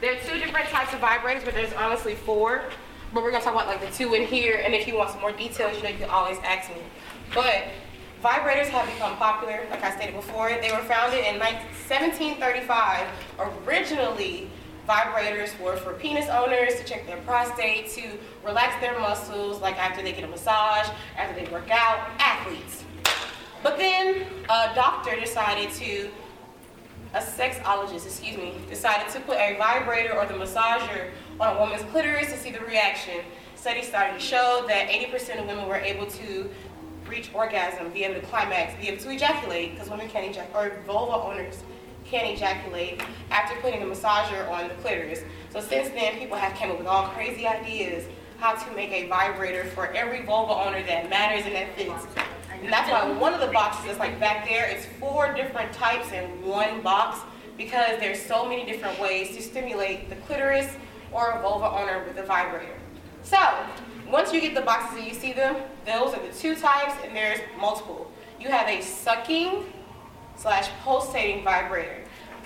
There 0.00 0.12
are 0.12 0.18
two 0.20 0.38
different 0.38 0.66
types 0.68 0.92
of 0.94 1.00
vibrators, 1.00 1.44
but 1.44 1.54
there's 1.54 1.72
honestly 1.74 2.16
four. 2.16 2.64
But 3.14 3.22
we're 3.22 3.30
gonna 3.30 3.44
talk 3.44 3.54
about 3.54 3.68
like 3.68 3.80
the 3.80 3.96
two 3.96 4.14
in 4.14 4.26
here, 4.26 4.60
and 4.64 4.74
if 4.74 4.88
you 4.88 4.96
want 4.96 5.10
some 5.10 5.20
more 5.20 5.32
details, 5.32 5.76
you 5.76 5.82
know, 5.84 5.90
you 5.90 5.98
can 5.98 6.10
always 6.10 6.38
ask 6.38 6.68
me. 6.70 6.82
But 7.32 7.68
Vibrators 8.26 8.66
have 8.70 8.86
become 8.86 9.16
popular, 9.18 9.64
like 9.70 9.84
I 9.84 9.94
stated 9.94 10.16
before. 10.16 10.48
They 10.48 10.72
were 10.72 10.82
founded 10.82 11.24
in 11.26 11.38
1735. 11.38 13.06
Originally, 13.64 14.50
vibrators 14.88 15.56
were 15.60 15.76
for 15.76 15.92
penis 15.92 16.28
owners 16.28 16.74
to 16.74 16.82
check 16.82 17.06
their 17.06 17.18
prostate, 17.18 17.88
to 17.90 18.18
relax 18.44 18.80
their 18.80 18.98
muscles, 18.98 19.60
like 19.60 19.76
after 19.76 20.02
they 20.02 20.12
get 20.12 20.24
a 20.24 20.26
massage, 20.26 20.88
after 21.16 21.40
they 21.40 21.48
work 21.52 21.70
out, 21.70 22.00
athletes. 22.18 22.82
But 23.62 23.78
then 23.78 24.26
a 24.48 24.74
doctor 24.74 25.14
decided 25.20 25.70
to, 25.74 26.10
a 27.14 27.20
sexologist, 27.20 28.06
excuse 28.06 28.36
me, 28.36 28.56
decided 28.68 29.08
to 29.12 29.20
put 29.20 29.36
a 29.36 29.56
vibrator 29.56 30.18
or 30.18 30.26
the 30.26 30.34
massager 30.34 31.10
on 31.38 31.56
a 31.56 31.60
woman's 31.60 31.84
clitoris 31.92 32.32
to 32.32 32.36
see 32.36 32.50
the 32.50 32.58
reaction. 32.58 33.20
Studies 33.54 33.86
started 33.86 34.14
to 34.14 34.20
show 34.20 34.64
that 34.66 34.88
80% 34.88 35.38
of 35.38 35.46
women 35.46 35.68
were 35.68 35.76
able 35.76 36.06
to 36.06 36.50
reach 37.08 37.30
orgasm, 37.34 37.90
be 37.92 38.04
able 38.04 38.20
to 38.20 38.26
climax, 38.26 38.80
be 38.80 38.88
able 38.88 39.02
to 39.02 39.10
ejaculate, 39.10 39.72
because 39.72 39.90
women 39.90 40.08
can't 40.08 40.30
ejaculate, 40.30 40.72
or 40.72 40.82
vulva 40.82 41.24
owners 41.26 41.62
can't 42.04 42.28
ejaculate 42.28 43.02
after 43.30 43.58
putting 43.60 43.82
a 43.82 43.86
massager 43.86 44.48
on 44.50 44.68
the 44.68 44.74
clitoris. 44.76 45.22
So 45.50 45.60
since 45.60 45.88
then, 45.90 46.18
people 46.18 46.36
have 46.36 46.56
come 46.56 46.70
up 46.70 46.78
with 46.78 46.86
all 46.86 47.08
crazy 47.08 47.46
ideas 47.46 48.04
how 48.38 48.54
to 48.54 48.74
make 48.74 48.90
a 48.90 49.08
vibrator 49.08 49.64
for 49.64 49.86
every 49.92 50.24
vulva 50.24 50.52
owner 50.52 50.82
that 50.86 51.08
matters 51.08 51.44
and 51.46 51.54
that 51.54 51.74
fits. 51.74 52.06
And 52.62 52.72
that's 52.72 52.90
why 52.90 53.10
one 53.18 53.34
of 53.34 53.40
the 53.40 53.48
boxes 53.48 53.86
that's 53.86 53.98
like 53.98 54.18
back 54.20 54.46
there 54.48 54.68
is 54.68 54.86
four 55.00 55.32
different 55.34 55.72
types 55.72 56.12
in 56.12 56.24
one 56.44 56.82
box 56.82 57.20
because 57.56 57.98
there's 57.98 58.20
so 58.20 58.46
many 58.46 58.66
different 58.66 58.98
ways 59.00 59.34
to 59.36 59.42
stimulate 59.42 60.10
the 60.10 60.16
clitoris 60.16 60.76
or 61.12 61.30
a 61.30 61.42
vulva 61.42 61.70
owner 61.70 62.04
with 62.06 62.18
a 62.18 62.22
vibrator. 62.22 62.76
So, 63.22 63.38
once 64.10 64.32
you 64.32 64.40
get 64.40 64.54
the 64.54 64.60
boxes 64.60 64.98
and 64.98 65.06
you 65.06 65.14
see 65.14 65.32
them, 65.32 65.56
those 65.84 66.14
are 66.14 66.22
the 66.26 66.32
two 66.32 66.54
types, 66.54 66.94
and 67.04 67.14
there's 67.14 67.40
multiple. 67.58 68.10
You 68.40 68.48
have 68.48 68.68
a 68.68 68.82
sucking 68.82 69.64
slash 70.36 70.68
pulsating 70.84 71.44
vibrator. 71.44 72.02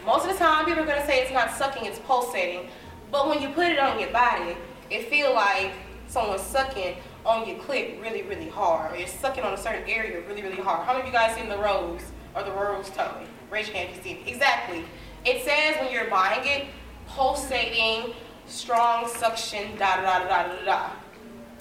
Most 0.06 0.26
of 0.26 0.32
the 0.32 0.38
time, 0.38 0.64
people 0.64 0.82
are 0.82 0.86
going 0.86 1.00
to 1.00 1.06
say 1.06 1.22
it's 1.22 1.32
not 1.32 1.52
sucking, 1.52 1.84
it's 1.84 1.98
pulsating. 2.00 2.68
But 3.10 3.28
when 3.28 3.42
you 3.42 3.50
put 3.50 3.66
it 3.66 3.78
on 3.78 3.98
your 3.98 4.10
body, 4.10 4.56
it 4.88 5.08
feel 5.08 5.34
like 5.34 5.72
someone's 6.06 6.42
sucking 6.42 6.96
on 7.26 7.46
your 7.46 7.58
clit 7.58 8.00
really, 8.00 8.22
really 8.22 8.48
hard, 8.48 8.92
or 8.92 8.96
you're 8.96 9.08
sucking 9.08 9.44
on 9.44 9.52
a 9.52 9.58
certain 9.58 9.88
area 9.88 10.20
really, 10.26 10.42
really 10.42 10.56
hard. 10.56 10.86
How 10.86 10.92
many 10.92 11.02
of 11.02 11.06
you 11.06 11.12
guys 11.12 11.34
seen 11.34 11.48
the 11.48 11.58
rose 11.58 12.00
or 12.34 12.42
the 12.42 12.52
rose 12.52 12.88
toy? 12.90 13.24
Raise 13.50 13.68
your 13.68 13.76
hand 13.76 13.90
if 13.90 13.96
you 13.96 14.02
see 14.02 14.10
it. 14.20 14.28
Exactly. 14.28 14.84
It 15.24 15.44
says 15.44 15.76
when 15.80 15.92
you're 15.92 16.08
buying 16.08 16.46
it, 16.46 16.66
pulsating, 17.08 18.14
strong 18.46 19.08
suction, 19.08 19.76
da 19.76 19.96
da 19.96 20.20
da 20.20 20.28
da 20.28 20.56
da 20.56 20.64
da. 20.64 20.90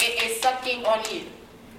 It 0.02 0.24
is 0.24 0.40
sucking 0.40 0.86
on 0.86 1.04
you. 1.14 1.24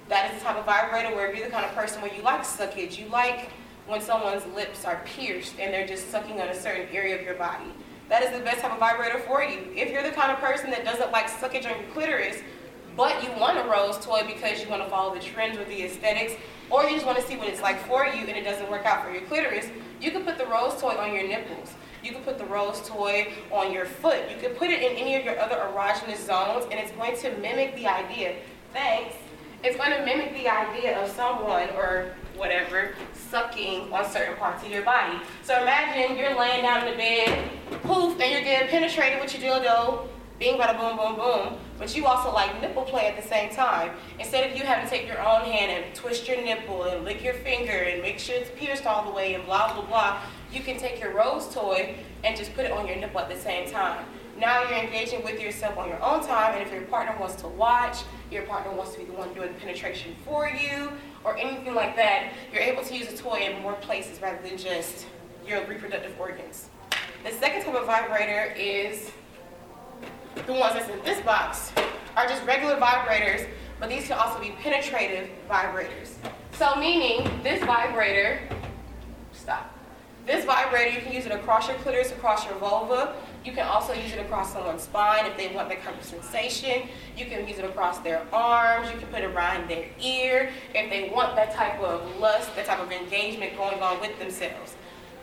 That 0.07 0.31
is 0.31 0.39
the 0.39 0.45
type 0.45 0.57
of 0.57 0.65
vibrator 0.65 1.15
where 1.15 1.31
if 1.31 1.35
you're 1.35 1.47
the 1.47 1.51
kind 1.51 1.65
of 1.65 1.73
person 1.73 2.03
where 2.03 2.13
you 2.13 2.21
like 2.21 2.43
suckage, 2.43 2.99
you 2.99 3.07
like 3.07 3.49
when 3.87 3.99
someone's 3.99 4.45
lips 4.53 4.85
are 4.85 5.01
pierced 5.05 5.59
and 5.59 5.73
they're 5.73 5.87
just 5.87 6.11
sucking 6.11 6.39
on 6.39 6.49
a 6.49 6.55
certain 6.55 6.87
area 6.93 7.17
of 7.17 7.25
your 7.25 7.33
body. 7.33 7.65
That 8.09 8.21
is 8.21 8.29
the 8.37 8.43
best 8.43 8.59
type 8.59 8.73
of 8.73 8.79
vibrator 8.79 9.17
for 9.19 9.43
you. 9.43 9.71
If 9.75 9.89
you're 9.89 10.03
the 10.03 10.11
kind 10.11 10.31
of 10.31 10.37
person 10.37 10.69
that 10.69 10.85
doesn't 10.85 11.11
like 11.11 11.31
suckage 11.31 11.65
on 11.65 11.81
your 11.81 11.89
clitoris, 11.93 12.37
but 12.95 13.23
you 13.23 13.29
want 13.39 13.57
a 13.57 13.63
rose 13.67 13.97
toy 14.05 14.21
because 14.27 14.61
you 14.61 14.69
want 14.69 14.83
to 14.83 14.89
follow 14.89 15.15
the 15.15 15.21
trends 15.21 15.57
with 15.57 15.69
the 15.69 15.81
aesthetics, 15.83 16.33
or 16.69 16.83
you 16.83 16.91
just 16.91 17.07
want 17.07 17.17
to 17.17 17.23
see 17.25 17.37
what 17.37 17.47
it's 17.47 17.61
like 17.61 17.79
for 17.87 18.05
you 18.05 18.27
and 18.27 18.37
it 18.37 18.43
doesn't 18.43 18.69
work 18.69 18.85
out 18.85 19.03
for 19.03 19.11
your 19.11 19.23
clitoris, 19.23 19.65
you 19.99 20.11
can 20.11 20.23
put 20.23 20.37
the 20.37 20.45
rose 20.45 20.79
toy 20.79 20.95
on 20.95 21.11
your 21.11 21.27
nipples. 21.27 21.73
You 22.03 22.11
can 22.11 22.21
put 22.23 22.37
the 22.37 22.45
rose 22.45 22.87
toy 22.87 23.31
on 23.51 23.71
your 23.71 23.85
foot. 23.85 24.19
You 24.29 24.37
can 24.37 24.55
put 24.55 24.69
it 24.69 24.81
in 24.81 24.97
any 24.97 25.15
of 25.15 25.23
your 25.23 25.39
other 25.39 25.55
erogenous 25.55 26.25
zones, 26.25 26.65
and 26.71 26.79
it's 26.79 26.91
going 26.91 27.15
to 27.17 27.37
mimic 27.37 27.75
the 27.75 27.87
idea. 27.87 28.35
Thanks. 28.73 29.15
It's 29.63 29.77
going 29.77 29.91
to 29.91 30.03
mimic 30.03 30.33
the 30.33 30.49
idea 30.49 30.99
of 30.99 31.09
someone 31.11 31.69
or 31.75 32.13
whatever 32.35 32.95
sucking 33.13 33.93
on 33.93 34.09
certain 34.09 34.35
parts 34.37 34.63
of 34.65 34.71
your 34.71 34.81
body. 34.81 35.19
So 35.43 35.61
imagine 35.61 36.17
you're 36.17 36.37
laying 36.37 36.63
down 36.63 36.87
in 36.87 36.91
the 36.91 36.97
bed, 36.97 37.49
poof, 37.83 38.19
and 38.19 38.31
you're 38.31 38.41
getting 38.41 38.69
penetrated 38.69 39.21
with 39.21 39.39
your 39.39 39.59
dildo, 39.59 40.07
bing, 40.39 40.57
bada, 40.57 40.75
boom, 40.79 40.97
boom, 40.97 41.15
boom. 41.15 41.59
But 41.77 41.95
you 41.95 42.07
also 42.07 42.33
like 42.33 42.59
nipple 42.59 42.83
play 42.83 43.07
at 43.07 43.21
the 43.21 43.27
same 43.27 43.51
time. 43.51 43.91
Instead 44.19 44.49
of 44.49 44.57
you 44.57 44.63
having 44.63 44.85
to 44.85 44.89
take 44.89 45.07
your 45.07 45.19
own 45.21 45.41
hand 45.41 45.71
and 45.71 45.93
twist 45.93 46.27
your 46.27 46.37
nipple 46.37 46.83
and 46.83 47.05
lick 47.05 47.23
your 47.23 47.35
finger 47.35 47.71
and 47.71 48.01
make 48.01 48.17
sure 48.17 48.35
it's 48.35 48.49
pierced 48.55 48.87
all 48.87 49.05
the 49.05 49.11
way 49.11 49.35
and 49.35 49.45
blah, 49.45 49.73
blah, 49.73 49.85
blah, 49.85 50.21
you 50.51 50.61
can 50.61 50.77
take 50.77 50.99
your 50.99 51.13
rose 51.13 51.53
toy 51.53 51.95
and 52.23 52.35
just 52.35 52.53
put 52.53 52.65
it 52.65 52.71
on 52.71 52.87
your 52.87 52.97
nipple 52.97 53.19
at 53.19 53.29
the 53.29 53.37
same 53.37 53.69
time. 53.69 54.05
Now 54.37 54.63
you're 54.63 54.79
engaging 54.79 55.23
with 55.23 55.39
yourself 55.39 55.77
on 55.77 55.87
your 55.87 56.01
own 56.01 56.25
time, 56.25 56.55
and 56.55 56.61
if 56.61 56.73
your 56.73 56.81
partner 56.83 57.15
wants 57.19 57.35
to 57.41 57.47
watch, 57.47 57.99
your 58.31 58.43
partner 58.43 58.71
wants 58.73 58.93
to 58.93 58.99
be 58.99 59.05
the 59.05 59.13
one 59.13 59.33
doing 59.33 59.53
penetration 59.55 60.15
for 60.25 60.47
you, 60.47 60.91
or 61.23 61.37
anything 61.37 61.75
like 61.75 61.95
that, 61.95 62.33
you're 62.51 62.63
able 62.63 62.83
to 62.83 62.97
use 62.97 63.11
a 63.11 63.17
toy 63.17 63.35
in 63.35 63.61
more 63.61 63.73
places 63.73 64.19
rather 64.21 64.41
than 64.41 64.57
just 64.57 65.05
your 65.45 65.63
reproductive 65.65 66.19
organs. 66.19 66.69
The 67.23 67.31
second 67.31 67.63
type 67.63 67.75
of 67.75 67.85
vibrator 67.85 68.53
is 68.57 69.11
the 70.47 70.53
ones 70.53 70.73
that's 70.73 70.89
in 70.89 71.03
this 71.03 71.21
box, 71.21 71.71
are 72.17 72.25
just 72.27 72.43
regular 72.45 72.77
vibrators, 72.77 73.47
but 73.79 73.89
these 73.89 74.07
can 74.07 74.17
also 74.17 74.39
be 74.39 74.51
penetrative 74.61 75.29
vibrators. 75.49 76.13
So 76.53 76.75
meaning 76.75 77.29
this 77.43 77.63
vibrator. 77.63 78.39
This 80.31 80.45
vibrator, 80.45 80.95
you 80.95 81.01
can 81.01 81.11
use 81.11 81.25
it 81.25 81.33
across 81.33 81.67
your 81.67 81.75
clitoris, 81.79 82.13
across 82.13 82.45
your 82.45 82.55
vulva. 82.55 83.15
You 83.43 83.51
can 83.51 83.67
also 83.67 83.91
use 83.91 84.13
it 84.13 84.19
across 84.19 84.53
someone's 84.53 84.83
spine 84.83 85.25
if 85.25 85.35
they 85.35 85.53
want 85.53 85.67
that 85.67 85.83
kind 85.83 85.97
of 85.99 86.05
sensation. 86.05 86.87
You 87.17 87.25
can 87.25 87.45
use 87.45 87.59
it 87.59 87.65
across 87.65 87.99
their 87.99 88.25
arms. 88.31 88.89
You 88.89 88.97
can 88.97 89.09
put 89.09 89.23
it 89.23 89.35
around 89.35 89.69
their 89.69 89.87
ear 90.01 90.49
if 90.73 90.89
they 90.89 91.09
want 91.13 91.35
that 91.35 91.53
type 91.53 91.81
of 91.81 92.17
lust, 92.17 92.55
that 92.55 92.65
type 92.65 92.79
of 92.79 92.89
engagement 92.93 93.57
going 93.57 93.81
on 93.83 93.99
with 93.99 94.17
themselves. 94.19 94.75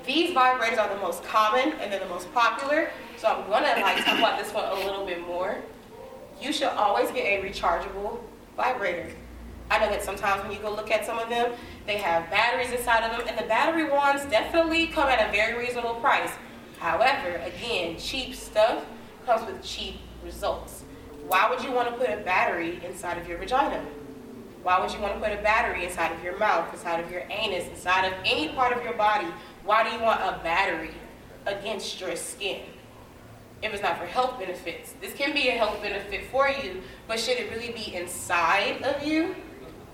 These 0.04 0.36
vibrators 0.36 0.76
are 0.76 0.94
the 0.94 1.00
most 1.00 1.24
common 1.24 1.72
and 1.80 1.90
they're 1.90 2.00
the 2.00 2.08
most 2.10 2.30
popular. 2.34 2.90
So 3.16 3.28
I'm 3.28 3.48
gonna 3.48 3.80
like 3.80 4.04
talk 4.04 4.18
about 4.18 4.38
this 4.38 4.52
one 4.52 4.66
a 4.66 4.74
little 4.74 5.06
bit 5.06 5.26
more. 5.26 5.56
You 6.38 6.52
should 6.52 6.68
always 6.68 7.10
get 7.12 7.24
a 7.24 7.42
rechargeable 7.42 8.18
vibrator. 8.58 9.10
I 9.70 9.78
know 9.78 9.90
that 9.90 10.02
sometimes 10.02 10.42
when 10.42 10.52
you 10.52 10.58
go 10.58 10.70
look 10.70 10.90
at 10.90 11.04
some 11.04 11.18
of 11.18 11.28
them, 11.28 11.52
they 11.86 11.98
have 11.98 12.30
batteries 12.30 12.70
inside 12.70 13.04
of 13.04 13.16
them, 13.16 13.28
and 13.28 13.38
the 13.38 13.48
battery 13.48 13.88
ones 13.90 14.24
definitely 14.26 14.86
come 14.86 15.08
at 15.08 15.28
a 15.28 15.30
very 15.30 15.58
reasonable 15.58 15.96
price. 15.96 16.30
However, 16.78 17.36
again, 17.44 17.98
cheap 17.98 18.34
stuff 18.34 18.84
comes 19.26 19.46
with 19.46 19.62
cheap 19.62 19.96
results. 20.24 20.84
Why 21.26 21.50
would 21.50 21.62
you 21.62 21.72
want 21.72 21.88
to 21.88 21.94
put 21.94 22.08
a 22.08 22.22
battery 22.22 22.80
inside 22.84 23.18
of 23.18 23.28
your 23.28 23.36
vagina? 23.36 23.84
Why 24.62 24.80
would 24.80 24.92
you 24.92 25.00
want 25.00 25.14
to 25.14 25.20
put 25.20 25.38
a 25.38 25.42
battery 25.42 25.84
inside 25.84 26.12
of 26.12 26.22
your 26.22 26.38
mouth, 26.38 26.72
inside 26.72 27.00
of 27.00 27.10
your 27.10 27.24
anus, 27.28 27.66
inside 27.68 28.06
of 28.06 28.14
any 28.24 28.48
part 28.48 28.76
of 28.76 28.82
your 28.82 28.94
body? 28.94 29.26
Why 29.64 29.88
do 29.88 29.94
you 29.94 30.02
want 30.02 30.20
a 30.20 30.40
battery 30.42 30.94
against 31.46 32.00
your 32.00 32.16
skin? 32.16 32.62
If 33.60 33.74
it's 33.74 33.82
not 33.82 33.98
for 33.98 34.06
health 34.06 34.38
benefits, 34.38 34.94
this 35.00 35.12
can 35.14 35.32
be 35.34 35.48
a 35.48 35.52
health 35.52 35.82
benefit 35.82 36.26
for 36.30 36.48
you, 36.48 36.82
but 37.06 37.18
should 37.18 37.38
it 37.38 37.50
really 37.50 37.72
be 37.72 37.94
inside 37.94 38.82
of 38.82 39.02
you? 39.02 39.34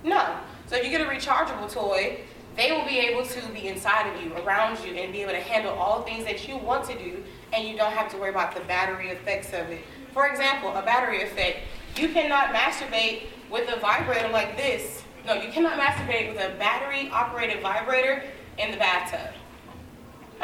No. 0.05 0.37
So 0.67 0.77
if 0.77 0.85
you 0.85 0.91
get 0.91 1.01
a 1.01 1.05
rechargeable 1.05 1.73
toy, 1.73 2.21
they 2.57 2.71
will 2.71 2.85
be 2.87 2.99
able 2.99 3.25
to 3.25 3.49
be 3.49 3.67
inside 3.67 4.15
of 4.15 4.23
you, 4.23 4.33
around 4.37 4.79
you, 4.85 4.95
and 4.95 5.13
be 5.13 5.23
able 5.23 5.33
to 5.33 5.41
handle 5.41 5.73
all 5.73 6.03
things 6.03 6.25
that 6.25 6.47
you 6.47 6.57
want 6.57 6.85
to 6.89 6.97
do, 6.97 7.25
and 7.53 7.67
you 7.67 7.77
don't 7.77 7.93
have 7.93 8.11
to 8.13 8.19
worry 8.19 8.31
about 8.31 8.55
the 8.55 8.61
battery 8.61 9.09
effects 9.09 9.49
of 9.49 9.69
it. 9.71 9.83
For 10.13 10.29
example, 10.29 10.71
a 10.77 10.83
battery 10.83 11.23
effect. 11.23 11.59
You 11.97 12.11
cannot 12.11 12.55
masturbate 12.55 13.25
with 13.51 13.69
a 13.75 13.81
vibrator 13.81 14.29
like 14.29 14.57
this. 14.57 15.03
No, 15.27 15.35
you 15.35 15.51
cannot 15.51 15.79
masturbate 15.79 16.33
with 16.33 16.41
a 16.41 16.57
battery 16.59 17.11
operated 17.11 17.63
vibrator 17.63 18.23
in 18.59 18.71
the 18.71 18.77
bathtub. 18.77 19.35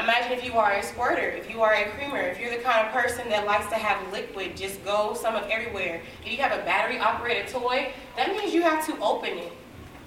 Imagine 0.01 0.33
if 0.33 0.43
you 0.43 0.55
are 0.55 0.73
a 0.73 0.83
squirter, 0.83 1.29
if 1.29 1.51
you 1.51 1.61
are 1.61 1.75
a 1.75 1.91
creamer, 1.91 2.21
if 2.21 2.41
you're 2.41 2.51
the 2.51 2.63
kind 2.63 2.87
of 2.87 2.91
person 2.91 3.29
that 3.29 3.45
likes 3.45 3.67
to 3.67 3.75
have 3.75 4.11
liquid 4.11 4.57
just 4.57 4.83
go 4.83 5.13
some 5.13 5.37
of 5.37 5.43
everywhere. 5.51 6.01
If 6.25 6.33
you 6.33 6.39
have 6.39 6.59
a 6.59 6.65
battery 6.65 6.99
operated 6.99 7.49
toy, 7.49 7.93
that 8.17 8.31
means 8.31 8.55
you 8.55 8.63
have 8.63 8.87
to 8.87 8.99
open 9.03 9.37
it. 9.37 9.53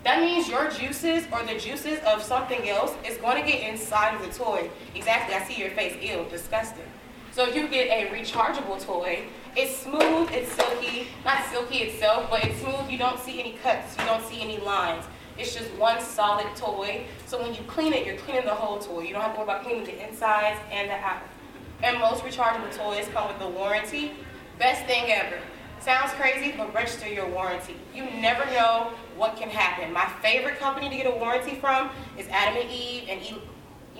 That 0.03 0.19
means 0.19 0.49
your 0.49 0.71
juices 0.71 1.25
or 1.31 1.43
the 1.43 1.59
juices 1.59 1.99
of 2.07 2.23
something 2.23 2.67
else 2.67 2.91
is 3.07 3.17
going 3.17 3.43
to 3.43 3.47
get 3.47 3.69
inside 3.69 4.15
of 4.15 4.21
the 4.25 4.33
toy. 4.35 4.67
Exactly, 4.95 5.35
I 5.35 5.43
see 5.43 5.61
your 5.61 5.69
face. 5.71 5.95
Ew, 6.01 6.25
disgusting. 6.27 6.85
So 7.31 7.47
if 7.47 7.55
you 7.55 7.67
get 7.67 7.87
a 7.89 8.09
rechargeable 8.09 8.83
toy, 8.83 9.25
it's 9.55 9.77
smooth, 9.77 10.31
it's 10.31 10.51
silky, 10.53 11.07
not 11.23 11.45
silky 11.51 11.77
itself, 11.77 12.31
but 12.31 12.43
it's 12.43 12.59
smooth. 12.61 12.89
You 12.89 12.97
don't 12.97 13.19
see 13.19 13.39
any 13.39 13.53
cuts, 13.61 13.95
you 13.99 14.05
don't 14.05 14.25
see 14.25 14.41
any 14.41 14.57
lines. 14.57 15.05
It's 15.37 15.55
just 15.55 15.71
one 15.75 15.99
solid 15.99 16.47
toy. 16.55 17.05
So 17.25 17.41
when 17.41 17.53
you 17.53 17.61
clean 17.67 17.93
it, 17.93 18.05
you're 18.05 18.17
cleaning 18.17 18.45
the 18.45 18.53
whole 18.53 18.77
toy. 18.77 19.01
You 19.01 19.13
don't 19.13 19.21
have 19.21 19.33
to 19.33 19.39
worry 19.39 19.49
about 19.49 19.63
cleaning 19.63 19.83
the 19.83 20.07
insides 20.07 20.59
and 20.71 20.89
the 20.89 20.95
outside. 20.95 21.29
And 21.81 21.99
most 21.99 22.23
rechargeable 22.23 22.75
toys 22.75 23.07
come 23.13 23.27
with 23.27 23.41
a 23.41 23.49
warranty. 23.49 24.13
Best 24.57 24.85
thing 24.85 25.11
ever. 25.11 25.37
Sounds 25.81 26.11
crazy, 26.13 26.53
but 26.55 26.73
register 26.73 27.09
your 27.09 27.27
warranty. 27.27 27.75
You 27.93 28.05
never 28.21 28.45
know 28.51 28.93
what 29.17 29.35
can 29.35 29.49
happen. 29.49 29.91
My 29.91 30.05
favorite 30.21 30.57
company 30.59 30.87
to 30.87 30.95
get 30.95 31.07
a 31.07 31.11
warranty 31.11 31.55
from 31.55 31.89
is 32.17 32.27
Adam 32.29 32.61
and 32.61 32.71
Eve 32.71 33.03
and 33.09 33.21
E, 33.21 33.35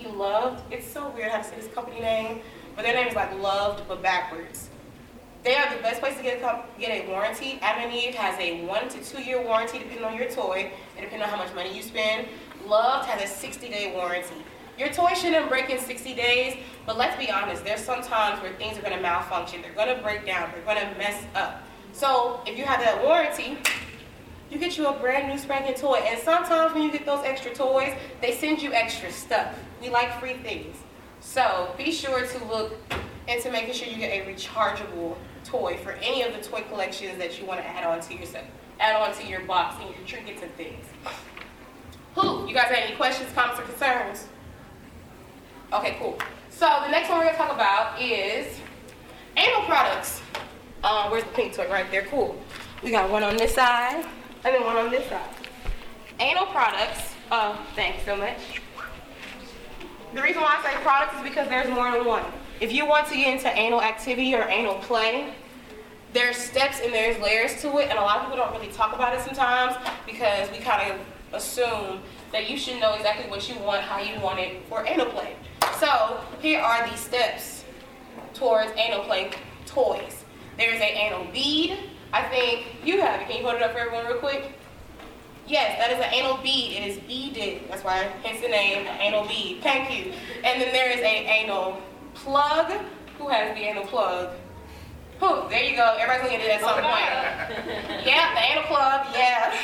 e 0.00 0.08
Loved. 0.08 0.62
It's 0.72 0.86
so 0.86 1.10
weird 1.10 1.30
how 1.30 1.38
to 1.38 1.44
say 1.44 1.56
this 1.56 1.68
company 1.74 2.00
name, 2.00 2.40
but 2.74 2.86
their 2.86 2.94
name 2.94 3.08
is 3.08 3.14
like 3.14 3.38
Loved 3.38 3.86
but 3.86 4.02
backwards. 4.02 4.70
They 5.42 5.56
are 5.56 5.76
the 5.76 5.82
best 5.82 6.00
place 6.00 6.16
to 6.16 6.22
get 6.22 6.40
a, 6.40 6.64
get 6.80 6.90
a 6.90 7.10
warranty. 7.10 7.58
Adam 7.60 7.90
and 7.90 7.92
Eve 7.92 8.14
has 8.14 8.38
a 8.40 8.64
one 8.64 8.88
to 8.88 9.04
two 9.04 9.20
year 9.20 9.42
warranty 9.42 9.78
depending 9.78 10.04
on 10.04 10.16
your 10.16 10.30
toy 10.30 10.72
depending 11.04 11.22
on 11.22 11.28
how 11.28 11.42
much 11.42 11.54
money 11.54 11.74
you 11.74 11.82
spend. 11.82 12.26
Loved 12.66 13.08
has 13.08 13.22
a 13.22 13.32
60 13.32 13.68
day 13.68 13.92
warranty. 13.94 14.34
Your 14.78 14.88
toy 14.88 15.14
shouldn't 15.14 15.48
break 15.48 15.70
in 15.70 15.78
60 15.78 16.14
days, 16.14 16.56
but 16.84 16.98
let's 16.98 17.16
be 17.16 17.30
honest, 17.30 17.64
there's 17.64 17.80
some 17.80 18.02
times 18.02 18.42
where 18.42 18.52
things 18.54 18.76
are 18.76 18.80
going 18.80 18.94
to 18.94 19.00
malfunction. 19.00 19.62
They're 19.62 19.72
going 19.72 19.94
to 19.94 20.02
break 20.02 20.26
down. 20.26 20.50
They're 20.52 20.74
to 20.74 20.98
mess 20.98 21.22
up. 21.34 21.62
So 21.92 22.40
if 22.44 22.58
you 22.58 22.64
have 22.64 22.80
that 22.80 23.04
warranty, 23.04 23.56
you 24.50 24.58
get 24.58 24.76
you 24.76 24.88
a 24.88 24.92
brand 24.98 25.28
new 25.28 25.38
spanking 25.38 25.74
toy. 25.74 26.00
And 26.04 26.18
sometimes 26.18 26.74
when 26.74 26.82
you 26.82 26.90
get 26.90 27.06
those 27.06 27.24
extra 27.24 27.54
toys, 27.54 27.96
they 28.20 28.32
send 28.32 28.62
you 28.62 28.72
extra 28.72 29.12
stuff. 29.12 29.54
We 29.80 29.90
like 29.90 30.18
free 30.18 30.34
things. 30.34 30.76
So 31.20 31.72
be 31.78 31.92
sure 31.92 32.26
to 32.26 32.44
look 32.44 32.74
into 33.28 33.50
making 33.50 33.74
sure 33.74 33.88
you 33.88 33.96
get 33.96 34.10
a 34.10 34.30
rechargeable 34.30 35.16
toy 35.44 35.78
for 35.82 35.92
any 35.92 36.22
of 36.22 36.34
the 36.34 36.40
toy 36.40 36.62
collections 36.68 37.16
that 37.18 37.38
you 37.38 37.46
want 37.46 37.60
to 37.60 37.66
add 37.66 37.84
on 37.84 38.00
to 38.00 38.14
yourself, 38.14 38.46
add 38.80 38.96
on 38.96 39.14
to 39.14 39.26
your 39.26 39.40
box 39.40 39.76
and 39.80 39.94
your 39.94 40.06
trinkets 40.06 40.42
and 40.42 40.54
things. 40.56 40.84
Who? 42.14 42.46
You 42.46 42.54
guys 42.54 42.66
have 42.66 42.78
any 42.78 42.96
questions, 42.96 43.30
comments, 43.34 43.60
or 43.60 43.64
concerns? 43.64 44.28
Okay, 45.72 45.96
cool. 45.98 46.18
So 46.50 46.66
the 46.84 46.90
next 46.90 47.08
one 47.08 47.18
we're 47.18 47.24
gonna 47.26 47.36
talk 47.36 47.52
about 47.52 48.00
is 48.00 48.58
anal 49.36 49.62
products. 49.62 50.22
Um, 50.84 51.10
where's 51.10 51.24
the 51.24 51.30
pink 51.30 51.54
toy? 51.54 51.68
Right 51.68 51.90
there. 51.90 52.02
Cool. 52.04 52.38
We 52.82 52.90
got 52.90 53.10
one 53.10 53.22
on 53.22 53.36
this 53.36 53.54
side 53.54 54.04
and 54.44 54.54
then 54.54 54.64
one 54.64 54.76
on 54.76 54.90
this 54.90 55.08
side. 55.08 55.28
Anal 56.20 56.46
products. 56.46 57.14
Oh, 57.32 57.58
thanks 57.74 58.04
so 58.04 58.14
much. 58.14 58.60
The 60.14 60.22
reason 60.22 60.42
why 60.42 60.60
I 60.60 60.62
say 60.62 60.76
products 60.82 61.16
is 61.16 61.22
because 61.22 61.48
there's 61.48 61.68
more 61.68 61.90
than 61.90 62.04
one. 62.04 62.24
If 62.60 62.72
you 62.72 62.86
want 62.86 63.08
to 63.08 63.16
get 63.16 63.32
into 63.34 63.48
anal 63.48 63.82
activity 63.82 64.34
or 64.36 64.42
anal 64.44 64.76
play, 64.76 65.34
there's 66.14 66.36
steps 66.36 66.80
and 66.82 66.94
there's 66.94 67.20
layers 67.20 67.60
to 67.60 67.76
it, 67.78 67.90
and 67.90 67.98
a 67.98 68.00
lot 68.00 68.18
of 68.18 68.22
people 68.24 68.38
don't 68.38 68.52
really 68.52 68.72
talk 68.72 68.94
about 68.94 69.14
it 69.14 69.20
sometimes 69.20 69.76
because 70.06 70.48
we 70.50 70.58
kind 70.58 70.92
of 70.92 71.00
assume 71.34 72.00
that 72.30 72.48
you 72.48 72.56
should 72.56 72.80
know 72.80 72.94
exactly 72.94 73.28
what 73.28 73.46
you 73.48 73.58
want, 73.58 73.82
how 73.82 73.98
you 73.98 74.18
want 74.20 74.38
it 74.38 74.62
for 74.68 74.86
anal 74.86 75.06
play. 75.06 75.34
So 75.80 76.20
here 76.40 76.60
are 76.60 76.88
the 76.88 76.96
steps 76.96 77.64
towards 78.32 78.70
anal 78.76 79.02
play 79.04 79.32
toys. 79.66 80.24
There's 80.56 80.80
a 80.80 80.84
anal 80.84 81.26
bead. 81.32 81.78
I 82.12 82.22
think 82.22 82.66
you 82.84 83.00
have 83.00 83.20
it. 83.20 83.28
Can 83.28 83.38
you 83.38 83.42
hold 83.42 83.56
it 83.56 83.62
up 83.62 83.72
for 83.72 83.78
everyone 83.78 84.06
real 84.06 84.18
quick? 84.18 84.52
Yes, 85.48 85.76
that 85.78 85.90
is 85.90 85.98
an 85.98 86.14
anal 86.14 86.36
bead. 86.38 86.76
It 86.76 86.88
is 86.88 86.98
beaded. 87.00 87.68
That's 87.68 87.82
why 87.82 88.04
hence 88.22 88.40
the 88.40 88.48
name, 88.48 88.86
anal 89.00 89.26
bead. 89.26 89.62
Thank 89.62 89.90
you. 89.90 90.12
And 90.44 90.62
then 90.62 90.72
there 90.72 90.90
is 90.90 91.00
a 91.00 91.04
anal 91.04 91.82
plug. 92.14 92.72
Who 93.18 93.28
has 93.28 93.52
the 93.56 93.62
anal 93.62 93.84
plug? 93.84 94.30
There 95.50 95.62
you 95.62 95.76
go. 95.76 95.96
Everybody's 95.98 96.32
gonna 96.32 96.38
get 96.38 96.46
it 96.46 96.54
at 96.54 96.60
some 96.60 96.78
oh, 96.78 96.82
point. 96.82 98.04
yeah, 98.06 98.34
the 98.34 98.40
anal 98.40 98.64
plug. 98.64 99.06
Yeah. 99.14 99.56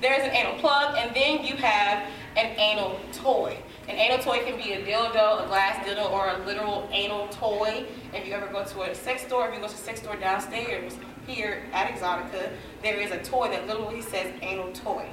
There's 0.00 0.22
an 0.22 0.30
anal 0.30 0.58
plug, 0.60 0.96
and 0.98 1.14
then 1.16 1.44
you 1.44 1.56
have 1.56 2.08
an 2.36 2.58
anal 2.58 3.00
toy. 3.12 3.58
An 3.88 3.96
anal 3.96 4.18
toy 4.18 4.44
can 4.44 4.56
be 4.56 4.72
a 4.72 4.84
dildo, 4.84 5.44
a 5.44 5.46
glass 5.48 5.84
dildo, 5.86 6.10
or 6.10 6.28
a 6.28 6.46
literal 6.46 6.88
anal 6.92 7.28
toy. 7.28 7.86
If 8.12 8.26
you 8.26 8.34
ever 8.34 8.46
go 8.46 8.64
to 8.64 8.82
a 8.82 8.94
sex 8.94 9.22
store, 9.22 9.48
if 9.48 9.54
you 9.54 9.60
go 9.60 9.66
to 9.66 9.74
a 9.74 9.76
sex 9.76 10.00
store 10.00 10.16
downstairs 10.16 10.96
here 11.26 11.64
at 11.72 11.92
EXXXOTICA, 11.94 12.50
there 12.82 13.00
is 13.00 13.10
a 13.10 13.22
toy 13.22 13.48
that 13.48 13.66
literally 13.66 14.02
says 14.02 14.32
anal 14.42 14.72
toy. 14.72 15.06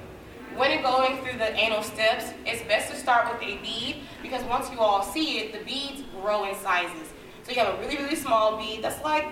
When 0.55 0.71
you're 0.71 0.83
going 0.83 1.17
through 1.23 1.37
the 1.37 1.53
anal 1.55 1.81
steps, 1.81 2.33
it's 2.45 2.61
best 2.63 2.91
to 2.91 2.97
start 2.97 3.31
with 3.31 3.41
a 3.41 3.57
bead 3.61 4.03
because 4.21 4.43
once 4.43 4.69
you 4.69 4.79
all 4.79 5.01
see 5.01 5.39
it, 5.39 5.53
the 5.53 5.63
beads 5.63 6.03
grow 6.21 6.49
in 6.49 6.55
sizes. 6.55 7.13
So 7.43 7.51
you 7.51 7.59
have 7.59 7.73
a 7.73 7.81
really, 7.81 7.97
really 7.97 8.15
small 8.15 8.57
bead 8.57 8.83
that's 8.83 9.01
like, 9.03 9.25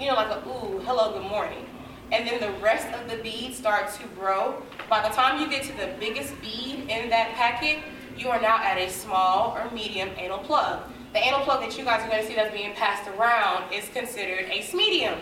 you 0.00 0.06
know, 0.06 0.14
like 0.14 0.30
a 0.30 0.38
ooh, 0.48 0.78
hello, 0.86 1.12
good 1.12 1.28
morning. 1.30 1.66
And 2.10 2.26
then 2.26 2.40
the 2.40 2.58
rest 2.60 2.88
of 2.98 3.08
the 3.08 3.22
beads 3.22 3.58
start 3.58 3.92
to 3.94 4.06
grow. 4.18 4.62
By 4.88 5.06
the 5.06 5.14
time 5.14 5.40
you 5.40 5.48
get 5.48 5.62
to 5.64 5.76
the 5.76 5.94
biggest 6.00 6.40
bead 6.40 6.86
in 6.88 7.10
that 7.10 7.34
packet, 7.34 7.84
you 8.16 8.28
are 8.28 8.40
now 8.40 8.56
at 8.56 8.78
a 8.78 8.88
small 8.88 9.56
or 9.56 9.70
medium 9.72 10.08
anal 10.16 10.38
plug. 10.38 10.82
The 11.12 11.18
anal 11.18 11.40
plug 11.40 11.60
that 11.60 11.76
you 11.76 11.84
guys 11.84 12.02
are 12.02 12.08
going 12.08 12.22
to 12.22 12.26
see 12.26 12.34
that's 12.34 12.54
being 12.54 12.72
passed 12.74 13.08
around 13.10 13.72
is 13.72 13.88
considered 13.90 14.46
a 14.50 14.66
medium. 14.74 15.18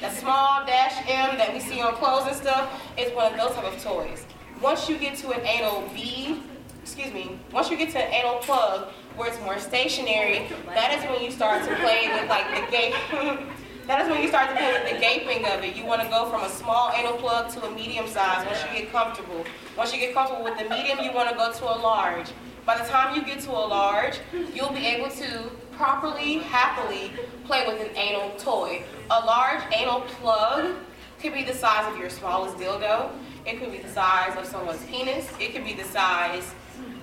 The 0.00 0.10
small 0.10 0.66
dash 0.66 0.96
M 1.08 1.38
that 1.38 1.52
we 1.54 1.60
see 1.60 1.80
on 1.80 1.94
clothes 1.94 2.26
and 2.26 2.36
stuff 2.36 2.68
is 2.98 3.14
one 3.14 3.32
of 3.32 3.38
those 3.38 3.54
type 3.54 3.72
of 3.72 3.80
toys. 3.80 4.26
Once 4.60 4.88
you 4.88 4.98
get 4.98 5.16
to 5.18 5.30
an 5.30 5.46
anal 5.46 5.88
bead, 5.94 6.42
excuse 6.82 7.12
me, 7.12 7.38
once 7.52 7.70
you 7.70 7.76
get 7.76 7.90
to 7.90 7.98
an 7.98 8.12
anal 8.12 8.40
plug 8.40 8.88
where 9.16 9.28
it's 9.28 9.40
more 9.42 9.58
stationary, 9.60 10.48
that 10.66 10.98
is 10.98 11.08
when 11.08 11.22
you 11.22 11.30
start 11.30 11.62
to 11.62 11.76
play 11.76 12.08
with 12.12 12.28
like 12.28 12.46
the 12.56 12.70
gape. 12.72 13.38
that 13.86 14.02
is 14.02 14.08
when 14.08 14.22
you 14.22 14.28
start 14.28 14.50
to 14.50 14.56
play 14.56 14.72
with 14.72 14.92
the 14.92 14.98
gaping 14.98 15.44
of 15.46 15.64
it. 15.64 15.74
You 15.76 15.84
want 15.84 16.02
to 16.02 16.08
go 16.08 16.28
from 16.30 16.42
a 16.42 16.48
small 16.48 16.92
anal 16.94 17.14
plug 17.14 17.50
to 17.54 17.66
a 17.66 17.70
medium 17.74 18.06
size 18.06 18.46
once 18.46 18.58
you 18.64 18.80
get 18.80 18.92
comfortable. 18.92 19.44
Once 19.76 19.92
you 19.92 20.00
get 20.00 20.14
comfortable 20.14 20.44
with 20.44 20.58
the 20.58 20.68
medium, 20.68 20.98
you 21.00 21.12
want 21.12 21.28
to 21.30 21.34
go 21.34 21.52
to 21.52 21.64
a 21.64 21.76
large. 21.80 22.28
By 22.66 22.78
the 22.78 22.84
time 22.84 23.16
you 23.16 23.24
get 23.24 23.40
to 23.40 23.50
a 23.50 23.66
large, 23.66 24.18
you'll 24.54 24.72
be 24.72 24.86
able 24.86 25.10
to 25.10 25.50
properly, 25.72 26.38
happily 26.38 27.10
play 27.46 27.66
with 27.66 27.80
an 27.80 27.96
anal 27.96 28.30
toy. 28.38 28.82
A 29.10 29.24
large 29.24 29.62
anal 29.74 30.02
plug 30.02 30.76
could 31.20 31.34
be 31.34 31.42
the 31.42 31.54
size 31.54 31.90
of 31.92 31.98
your 31.98 32.10
smallest 32.10 32.56
dildo. 32.56 33.10
It 33.46 33.58
could 33.58 33.72
be 33.72 33.78
the 33.78 33.88
size 33.88 34.36
of 34.36 34.46
someone's 34.46 34.84
penis. 34.86 35.28
It 35.40 35.52
could 35.52 35.64
be 35.64 35.72
the 35.72 35.84
size 35.84 36.54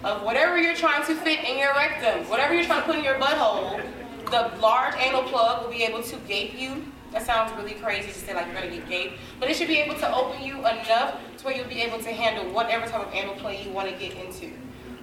of 0.04 0.24
whatever 0.24 0.58
you're 0.58 0.76
trying 0.76 1.06
to 1.08 1.16
fit 1.16 1.44
in 1.44 1.58
your 1.58 1.74
rectum. 1.74 2.30
Whatever 2.30 2.54
you're 2.54 2.64
trying 2.64 2.82
to 2.82 2.86
put 2.86 2.96
in 2.96 3.04
your 3.04 3.16
butthole, 3.16 3.84
the 4.32 4.52
large 4.60 4.96
anal 5.00 5.24
plug 5.24 5.64
will 5.64 5.72
be 5.72 5.84
able 5.84 6.04
to 6.04 6.16
gape 6.28 6.60
you. 6.60 6.84
That 7.12 7.26
sounds 7.26 7.52
really 7.58 7.74
crazy 7.74 8.08
to 8.08 8.14
say 8.14 8.34
like 8.34 8.48
you're 8.48 8.56
gonna 8.56 8.70
get 8.70 8.90
gaped, 8.90 9.14
but 9.40 9.50
it 9.50 9.56
should 9.56 9.70
be 9.70 9.78
able 9.78 9.96
to 9.96 10.16
open 10.16 10.44
you 10.44 10.58
enough 10.60 11.18
to 11.38 11.46
where 11.46 11.56
you'll 11.56 11.68
be 11.68 11.82
able 11.82 12.00
to 12.00 12.12
handle 12.12 12.54
whatever 12.54 12.86
type 12.86 13.08
of 13.08 13.14
anal 13.14 13.36
play 13.36 13.64
you 13.64 13.72
want 13.72 13.90
to 13.90 13.96
get 13.96 14.18
into. 14.18 14.52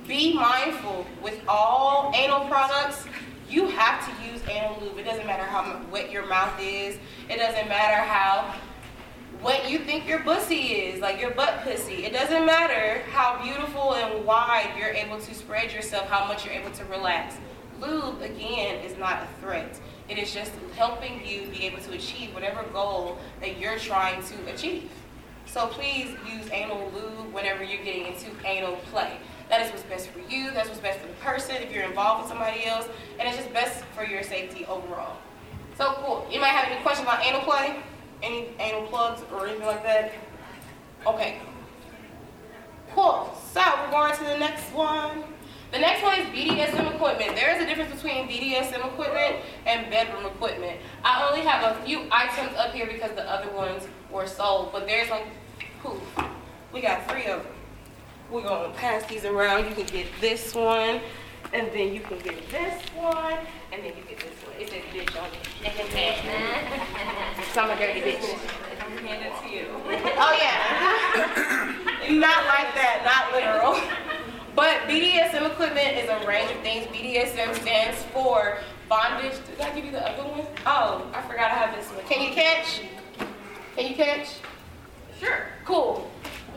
Be 0.07 0.35
mindful 0.35 1.07
with 1.23 1.41
all 1.49 2.13
anal 2.15 2.47
products. 2.47 3.07
You 3.49 3.69
have 3.69 4.05
to 4.05 4.31
use 4.31 4.43
anal 4.49 4.79
lube. 4.81 4.99
It 4.99 5.05
doesn't 5.05 5.27
matter 5.27 5.45
how 5.45 5.81
wet 5.91 6.11
your 6.11 6.27
mouth 6.27 6.61
is. 6.61 6.99
It 7.31 7.39
doesn't 7.39 7.69
matter 7.69 8.03
how 8.03 8.55
what 9.41 9.71
you 9.71 9.79
think 9.79 10.07
your 10.07 10.21
pussy 10.21 10.57
is, 10.57 11.01
like 11.01 11.21
your 11.21 11.31
butt 11.31 11.63
pussy. 11.63 12.05
It 12.05 12.13
doesn't 12.13 12.47
matter 12.47 13.03
how 13.11 13.43
beautiful 13.43 13.95
and 13.95 14.25
wide 14.25 14.75
you're 14.79 14.89
able 14.89 15.19
to 15.21 15.35
spread 15.35 15.73
yourself, 15.73 16.09
how 16.09 16.27
much 16.27 16.45
you're 16.45 16.55
able 16.55 16.71
to 16.73 16.85
relax. 16.87 17.37
Lube, 17.81 18.21
again, 18.23 18.85
is 18.85 18.97
not 18.99 19.23
a 19.23 19.41
threat. 19.41 19.81
It 20.09 20.19
is 20.19 20.33
just 20.33 20.53
helping 20.77 21.25
you 21.25 21.47
be 21.49 21.65
able 21.65 21.79
to 21.83 21.93
achieve 21.93 22.35
whatever 22.35 22.63
goal 22.73 23.19
that 23.41 23.59
you're 23.59 23.79
trying 23.79 24.23
to 24.25 24.53
achieve. 24.53 24.91
So 25.47 25.67
please 25.69 26.17
use 26.31 26.51
anal 26.51 26.91
lube 26.95 27.33
whenever 27.33 27.63
you're 27.63 27.85
getting 27.85 28.07
into 28.07 28.27
anal 28.45 28.77
play. 28.91 29.19
That 29.49 29.61
is 29.61 29.71
what's 29.71 29.83
best 29.85 30.09
for 30.09 30.21
you, 30.21 30.51
that's 30.51 30.69
what's 30.69 30.81
best 30.81 31.01
for 31.01 31.07
the 31.07 31.15
person 31.15 31.57
if 31.57 31.73
you're 31.73 31.85
involved 31.85 32.23
with 32.23 32.29
somebody 32.31 32.65
else, 32.65 32.89
and 33.19 33.29
it's 33.29 33.37
just 33.37 33.53
best 33.53 33.85
for 33.97 34.05
your 34.05 34.23
safety 34.23 34.65
overall. 34.67 35.17
So 35.77 35.93
cool. 35.99 36.27
You 36.31 36.41
might 36.41 36.49
have 36.49 36.71
any 36.71 36.81
questions 36.83 37.07
about 37.07 37.25
anal 37.25 37.43
play? 37.43 37.77
Any 38.23 38.49
anal 38.59 38.87
plugs 38.87 39.23
or 39.33 39.47
anything 39.47 39.67
like 39.67 39.83
that? 39.83 40.13
Okay. 41.07 41.41
Cool. 42.95 43.37
So 43.53 43.61
we're 43.85 43.91
going 43.91 44.17
to 44.17 44.25
the 44.25 44.39
next 44.39 44.73
one. 44.73 45.25
The 45.75 45.81
next 45.81 46.05
one 46.05 46.21
is 46.21 46.27
BDSM 46.27 46.95
equipment. 46.95 47.35
There 47.35 47.53
is 47.53 47.61
a 47.61 47.67
difference 47.67 48.01
between 48.01 48.29
BDSM 48.29 48.87
equipment 48.87 49.39
and 49.67 49.91
bedroom 49.91 50.25
equipment. 50.25 50.79
I 51.03 51.29
only 51.29 51.41
have 51.45 51.65
a 51.65 51.75
few 51.85 52.07
items 52.13 52.57
up 52.57 52.73
here 52.73 52.87
because 52.87 53.11
the 53.17 53.29
other 53.29 53.51
ones 53.51 53.83
were 54.09 54.29
sold, 54.29 54.71
but 54.71 54.87
there's 54.87 55.11
like, 55.11 55.27
poof, 55.83 56.01
we 56.73 56.81
got 56.81 57.11
three 57.11 57.27
of 57.27 57.43
them. 57.43 57.53
We're 58.31 58.45
gonna 58.45 58.73
pass 58.75 59.05
these 59.07 59.25
around. 59.25 59.69
You 59.69 59.75
can 59.75 59.87
get 59.87 60.07
this 60.21 60.55
one, 60.55 61.01
and 61.53 61.69
then 61.73 61.93
you 61.93 62.03
can 62.03 62.21
get 62.21 62.49
this 62.51 62.81
one, 62.95 63.37
and 63.73 63.83
then 63.83 63.97
you 63.97 64.05
get 64.09 64.21
this 64.21 64.45
one. 64.47 64.55
It 64.61 64.71
says 64.71 64.85
bitch 64.93 65.21
on 65.21 65.27
it. 65.27 65.35
so 67.53 67.63
I'm 67.63 67.71
a 67.71 67.77
dirty 67.77 68.01
bitch. 68.01 68.21
Hand 68.21 69.27
it 69.27 69.33
to 69.43 69.49
you. 69.53 69.67
Oh 70.19 70.33
yeah. 70.41 71.75
not 72.11 72.47
like 72.47 72.75
that, 72.75 73.03
not 73.05 73.33
literal. 73.35 73.64
BDSM 74.95 75.51
equipment 75.51 75.99
is 75.99 76.09
a 76.09 76.25
range 76.25 76.53
of 76.53 76.59
things. 76.59 76.87
BDSM 76.87 77.53
stands 77.63 78.01
for 78.13 78.59
bondage. 78.89 79.33
Did 79.45 79.61
I 79.61 79.75
give 79.75 79.85
you 79.85 79.91
the 79.91 80.09
other 80.09 80.23
one? 80.23 80.47
Oh, 80.67 81.11
I 81.13 81.21
forgot 81.23 81.51
I 81.51 81.55
have 81.55 81.75
this 81.75 81.91
one. 81.91 82.07
Can 82.07 82.23
you 82.23 82.33
catch? 82.33 82.83
Can 83.75 83.89
you 83.89 83.97
catch? 83.97 84.37
Sure. 85.19 85.47
Cool. 85.65 86.09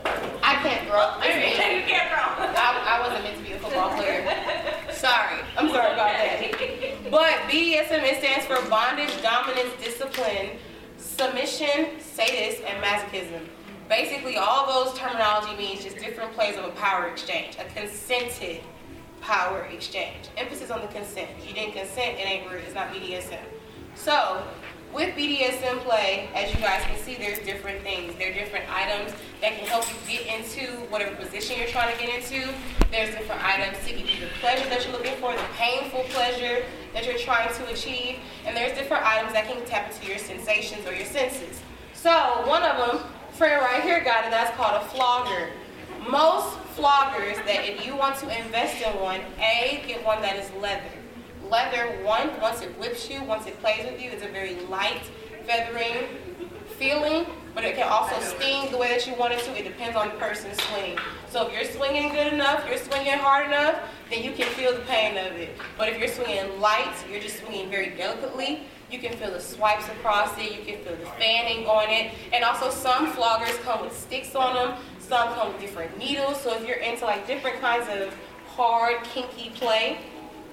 I 0.04 0.54
can't 0.62 0.86
throw. 0.86 1.00
I'm 1.00 1.22
You 1.80 1.82
can't 1.82 2.10
throw. 2.10 2.46
I, 2.46 3.00
I 3.00 3.08
wasn't 3.08 3.24
meant 3.24 3.38
to 3.38 3.42
be 3.42 3.54
a 3.54 3.58
football 3.58 3.90
player. 3.96 4.22
Sorry. 4.92 5.40
I'm 5.56 5.68
sorry 5.70 5.94
about 5.94 6.12
that. 6.12 7.10
But 7.10 7.34
BDSM 7.50 8.04
it 8.04 8.18
stands 8.18 8.46
for 8.46 8.64
bondage, 8.70 9.10
dominance, 9.20 9.72
discipline, 9.82 10.50
submission, 10.96 11.98
sadist, 11.98 12.62
and 12.62 12.84
masochism. 12.84 13.48
Basically, 13.88 14.36
all 14.36 14.84
those 14.84 14.98
terminology 14.98 15.56
means 15.56 15.82
just 15.82 15.96
different 15.96 16.32
plays 16.34 16.58
of 16.58 16.64
a 16.64 16.70
power 16.70 17.06
exchange, 17.06 17.56
a 17.58 17.64
consented 17.72 18.60
power 19.22 19.62
exchange. 19.72 20.28
Emphasis 20.36 20.70
on 20.70 20.82
the 20.82 20.88
consent. 20.88 21.30
If 21.38 21.48
you 21.48 21.54
didn't 21.54 21.72
consent, 21.72 22.18
it 22.18 22.26
ain't. 22.26 22.52
It's 22.52 22.74
not 22.74 22.92
BDSM. 22.92 23.40
So, 23.94 24.42
with 24.92 25.14
BDSM 25.16 25.78
play, 25.80 26.28
as 26.34 26.54
you 26.54 26.60
guys 26.60 26.82
can 26.84 26.98
see, 26.98 27.14
there's 27.14 27.38
different 27.40 27.82
things. 27.82 28.14
There 28.16 28.30
are 28.30 28.34
different 28.34 28.64
items 28.70 29.12
that 29.40 29.52
can 29.56 29.66
help 29.66 29.84
you 29.88 30.18
get 30.18 30.26
into 30.26 30.72
whatever 30.90 31.14
position 31.16 31.58
you're 31.58 31.68
trying 31.68 31.94
to 31.94 32.02
get 32.02 32.14
into. 32.14 32.48
There's 32.90 33.14
different 33.14 33.42
items 33.44 33.78
to 33.86 33.94
give 33.94 34.08
you 34.08 34.20
the 34.20 34.32
pleasure 34.40 34.68
that 34.68 34.84
you're 34.84 34.92
looking 34.92 35.16
for, 35.16 35.32
the 35.32 35.42
painful 35.56 36.04
pleasure 36.10 36.64
that 36.94 37.06
you're 37.06 37.18
trying 37.18 37.52
to 37.54 37.72
achieve, 37.72 38.16
and 38.46 38.56
there's 38.56 38.76
different 38.78 39.04
items 39.04 39.32
that 39.34 39.46
can 39.46 39.64
tap 39.66 39.92
into 39.92 40.06
your 40.08 40.18
sensations 40.18 40.86
or 40.86 40.94
your 40.94 41.06
senses. 41.06 41.60
So 41.92 42.42
one 42.46 42.62
of 42.62 42.76
them, 42.78 43.12
friend 43.38 43.62
right 43.62 43.84
here 43.84 44.02
got 44.02 44.24
it, 44.24 44.32
that's 44.32 44.54
called 44.56 44.82
a 44.82 44.84
flogger. 44.86 45.50
Most 46.10 46.58
floggers 46.76 47.36
that 47.46 47.68
if 47.68 47.86
you 47.86 47.94
want 47.94 48.18
to 48.18 48.36
invest 48.36 48.82
in 48.82 49.00
one, 49.00 49.20
A, 49.38 49.80
get 49.86 50.04
one 50.04 50.20
that 50.22 50.36
is 50.36 50.50
leather. 50.60 50.82
Leather, 51.48 52.04
one, 52.04 52.28
once 52.40 52.62
it 52.62 52.76
whips 52.80 53.08
you, 53.08 53.22
once 53.22 53.46
it 53.46 53.58
plays 53.60 53.86
with 53.88 54.02
you, 54.02 54.10
it's 54.10 54.24
a 54.24 54.28
very 54.28 54.56
light, 54.62 55.02
feathering 55.46 56.08
feeling, 56.78 57.26
but 57.54 57.64
it 57.64 57.76
can 57.76 57.88
also 57.88 58.18
sting 58.20 58.70
the 58.70 58.76
way 58.76 58.88
that 58.88 59.06
you 59.06 59.14
want 59.14 59.32
it 59.32 59.40
to. 59.40 59.56
It 59.58 59.64
depends 59.64 59.96
on 59.96 60.08
the 60.08 60.14
person's 60.14 60.60
swing. 60.64 60.98
So 61.30 61.46
if 61.46 61.52
you're 61.52 61.64
swinging 61.64 62.12
good 62.12 62.32
enough, 62.32 62.64
you're 62.68 62.78
swinging 62.78 63.18
hard 63.18 63.46
enough, 63.46 63.80
then 64.10 64.22
you 64.22 64.32
can 64.32 64.46
feel 64.46 64.72
the 64.72 64.80
pain 64.80 65.16
of 65.16 65.36
it. 65.36 65.56
But 65.76 65.88
if 65.88 65.98
you're 65.98 66.08
swinging 66.08 66.60
light, 66.60 66.94
you're 67.10 67.20
just 67.20 67.40
swinging 67.40 67.70
very 67.70 67.90
delicately, 67.90 68.62
you 68.90 68.98
can 68.98 69.16
feel 69.16 69.30
the 69.30 69.40
swipes 69.40 69.86
across 69.88 70.36
it, 70.38 70.52
you 70.52 70.64
can 70.64 70.82
feel 70.84 70.96
the 70.96 71.06
fanning 71.18 71.66
on 71.66 71.90
it. 71.90 72.12
And 72.32 72.44
also 72.44 72.70
some 72.70 73.12
floggers 73.12 73.60
come 73.62 73.82
with 73.82 73.96
sticks 73.96 74.34
on 74.34 74.54
them, 74.54 74.78
some 74.98 75.34
come 75.34 75.52
with 75.52 75.60
different 75.60 75.96
needles. 75.98 76.40
So 76.40 76.54
if 76.56 76.66
you're 76.66 76.78
into 76.78 77.04
like 77.04 77.26
different 77.26 77.60
kinds 77.60 77.86
of 77.88 78.14
hard, 78.46 79.02
kinky 79.04 79.50
play, 79.50 79.98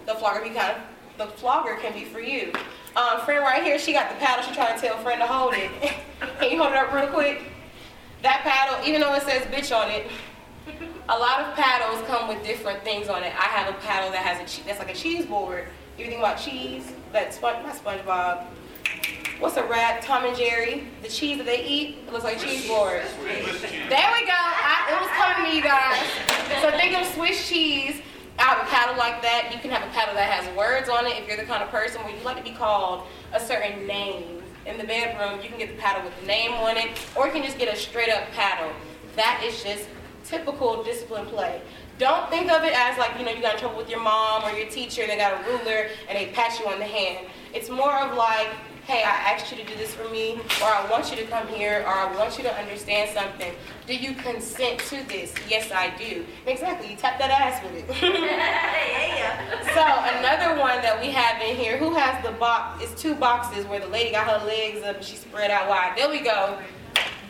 the 0.06 0.16
flogger 0.16 0.44
be 0.44 0.50
kind 0.50 0.78
of 0.78 0.82
the 1.18 1.28
flogger 1.38 1.76
can 1.76 1.94
be 1.94 2.04
for 2.06 2.20
you. 2.20 2.52
Um, 2.96 3.22
friend 3.22 3.42
right 3.42 3.64
here, 3.64 3.80
she 3.80 3.94
got 3.94 4.10
the 4.10 4.16
paddle. 4.18 4.44
She 4.46 4.54
trying 4.54 4.80
to 4.80 4.86
tell 4.86 4.98
friend 4.98 5.20
to 5.22 5.28
hold 5.28 5.54
it. 5.54 5.72
can 6.40 6.52
you 6.52 6.58
hold 6.62 6.72
it 6.72 6.78
up 6.78 6.94
real 6.94 7.08
quick? 7.08 7.44
That 8.22 8.42
paddle, 8.42 8.86
even 8.88 9.02
though 9.02 9.14
it 9.14 9.24
says 9.24 9.44
bitch 9.44 9.76
on 9.76 9.90
it, 9.92 10.10
a 11.08 11.18
lot 11.18 11.42
of 11.42 11.56
paddles 11.56 12.06
come 12.08 12.28
with 12.28 12.44
different 12.44 12.84
things 12.84 13.08
on 13.08 13.24
it. 13.24 13.34
I 13.36 13.48
have 13.48 13.74
a 13.74 13.78
paddle 13.80 14.12
that 14.12 14.20
has 14.26 14.42
a 14.42 14.46
che- 14.46 14.64
that's 14.66 14.80
like 14.80 14.92
a 14.92 14.96
cheese 14.96 15.26
board. 15.26 15.68
You 15.98 16.08
think 16.08 16.20
about 16.20 16.38
cheese? 16.38 16.92
That's 17.14 17.38
sponge, 17.38 17.64
not 17.64 17.76
SpongeBob. 17.76 18.46
What's 19.40 19.56
a 19.56 19.64
rat? 19.64 20.02
Tom 20.02 20.26
and 20.26 20.36
Jerry. 20.36 20.88
The 21.02 21.08
cheese 21.08 21.38
that 21.38 21.46
they 21.46 21.66
eat 21.66 22.00
it 22.06 22.12
looks 22.12 22.26
like 22.26 22.38
cheese 22.40 22.68
board. 22.68 23.02
There 23.24 23.40
we 23.90 24.26
go. 24.26 24.36
I, 24.36 24.92
it 24.92 25.00
was 25.00 25.10
coming 25.16 25.50
to 25.50 25.56
you 25.56 25.64
guys. 25.64 26.00
So 26.62 26.72
think 26.72 26.98
of 26.98 27.06
Swiss 27.14 27.48
cheese. 27.48 28.02
I 28.38 28.44
have 28.44 28.68
a 28.68 28.70
paddle 28.70 28.98
like 28.98 29.22
that. 29.22 29.52
You 29.54 29.60
can 29.60 29.72
have 29.72 29.88
a 29.88 29.92
paddle 29.94 30.16
that 30.16 30.30
has 30.30 30.58
words 30.58 30.90
on 30.90 31.06
it 31.06 31.18
if 31.18 31.28
you're 31.28 31.38
the 31.38 31.44
kind 31.44 31.64
of 31.64 31.70
person 31.70 32.04
where 32.04 32.14
you 32.14 32.22
like 32.24 32.38
to 32.38 32.44
be 32.44 32.52
called 32.52 33.08
a 33.34 33.40
certain 33.40 33.88
name. 33.88 34.42
In 34.66 34.78
the 34.78 34.84
bedroom, 34.84 35.42
you 35.42 35.48
can 35.48 35.58
get 35.58 35.70
the 35.70 35.82
paddle 35.82 36.04
with 36.04 36.20
the 36.20 36.28
name 36.28 36.52
on 36.54 36.76
it, 36.76 36.90
or 37.16 37.28
you 37.28 37.32
can 37.32 37.44
just 37.44 37.58
get 37.58 37.74
a 37.74 37.78
straight 37.78 38.10
up 38.10 38.24
paddle. 38.32 38.74
That 39.16 39.42
is 39.46 39.64
just 39.64 39.88
typical 40.26 40.84
discipline 40.84 41.28
play. 41.28 41.62
Don't 41.98 42.30
think 42.30 42.52
of 42.52 42.64
it 42.64 42.74
as 42.76 42.98
like, 42.98 43.18
you 43.18 43.26
know, 43.26 43.32
you 43.32 43.42
got 43.42 43.54
in 43.54 43.60
trouble 43.60 43.78
with 43.78 43.90
your 43.90 44.02
mom 44.02 44.44
or 44.44 44.52
your 44.52 44.68
teacher, 44.70 45.04
and 45.04 45.12
they 45.12 45.18
got 45.18 45.42
a 45.42 45.50
ruler 45.50 45.88
and 46.10 46.18
they 46.18 46.32
pat 46.34 46.60
you 46.60 46.68
on 46.68 46.80
the 46.80 46.86
hand. 46.86 47.28
It's 47.54 47.70
more 47.70 47.94
of 48.02 48.18
like, 48.18 48.50
hey, 48.86 49.02
I 49.02 49.34
asked 49.34 49.50
you 49.50 49.58
to 49.58 49.64
do 49.64 49.76
this 49.78 49.96
for 49.96 50.08
me, 50.10 50.34
or 50.62 50.68
I 50.68 50.86
want 50.92 51.10
you 51.10 51.16
to 51.18 51.26
come 51.26 51.48
here, 51.48 51.84
or 51.88 51.94
I 51.94 52.16
want 52.18 52.38
you 52.38 52.44
to 52.44 52.54
understand 52.54 53.10
something. 53.12 53.52
Do 53.88 53.96
you 53.96 54.14
consent 54.14 54.80
to 54.90 55.08
this? 55.08 55.34
Yes, 55.50 55.72
I 55.72 55.96
do. 55.98 56.26
Exactly, 56.46 56.92
you 56.92 56.98
tap 56.98 57.18
that 57.18 57.32
ass 57.32 57.64
with 57.64 57.74
it. 57.78 57.88
so 59.74 59.82
another 60.20 60.60
one 60.60 60.82
that 60.82 61.00
we 61.02 61.08
have 61.12 61.42
in 61.42 61.56
here, 61.56 61.78
who 61.78 61.96
has 61.96 62.24
the 62.24 62.32
box, 62.34 62.84
it's 62.84 63.02
two 63.02 63.16
boxes 63.16 63.66
where 63.66 63.80
the 63.80 63.88
lady 63.88 64.12
got 64.12 64.28
her 64.28 64.46
legs 64.46 64.84
up 64.84 64.98
and 64.98 65.06
she 65.06 65.16
spread 65.16 65.50
out 65.50 65.70
wide. 65.70 65.94
There 65.98 66.10
we 66.10 66.20
go. 66.20 66.60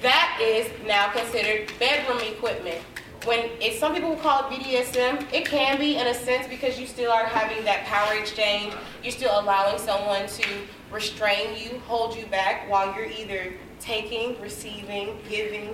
That 0.01 0.38
is 0.41 0.67
now 0.86 1.12
considered 1.12 1.71
bedroom 1.80 2.19
equipment. 2.19 2.82
When 3.25 3.49
it's 3.59 3.79
some 3.79 3.95
people 3.95 4.09
will 4.09 4.17
call 4.17 4.41
it 4.41 4.53
BDSM, 4.53 5.33
it 5.33 5.45
can 5.47 5.79
be 5.79 5.97
in 5.97 6.05
a 6.05 6.13
sense 6.13 6.47
because 6.47 6.79
you 6.79 6.85
still 6.85 7.11
are 7.11 7.25
having 7.25 7.65
that 7.65 7.83
power 7.85 8.13
exchange. 8.13 8.71
You're 9.01 9.13
still 9.13 9.39
allowing 9.39 9.79
someone 9.79 10.27
to 10.27 10.47
restrain 10.91 11.57
you, 11.57 11.79
hold 11.88 12.15
you 12.15 12.27
back 12.27 12.69
while 12.69 12.95
you're 12.95 13.09
either 13.09 13.55
taking, 13.79 14.39
receiving, 14.39 15.17
giving 15.27 15.73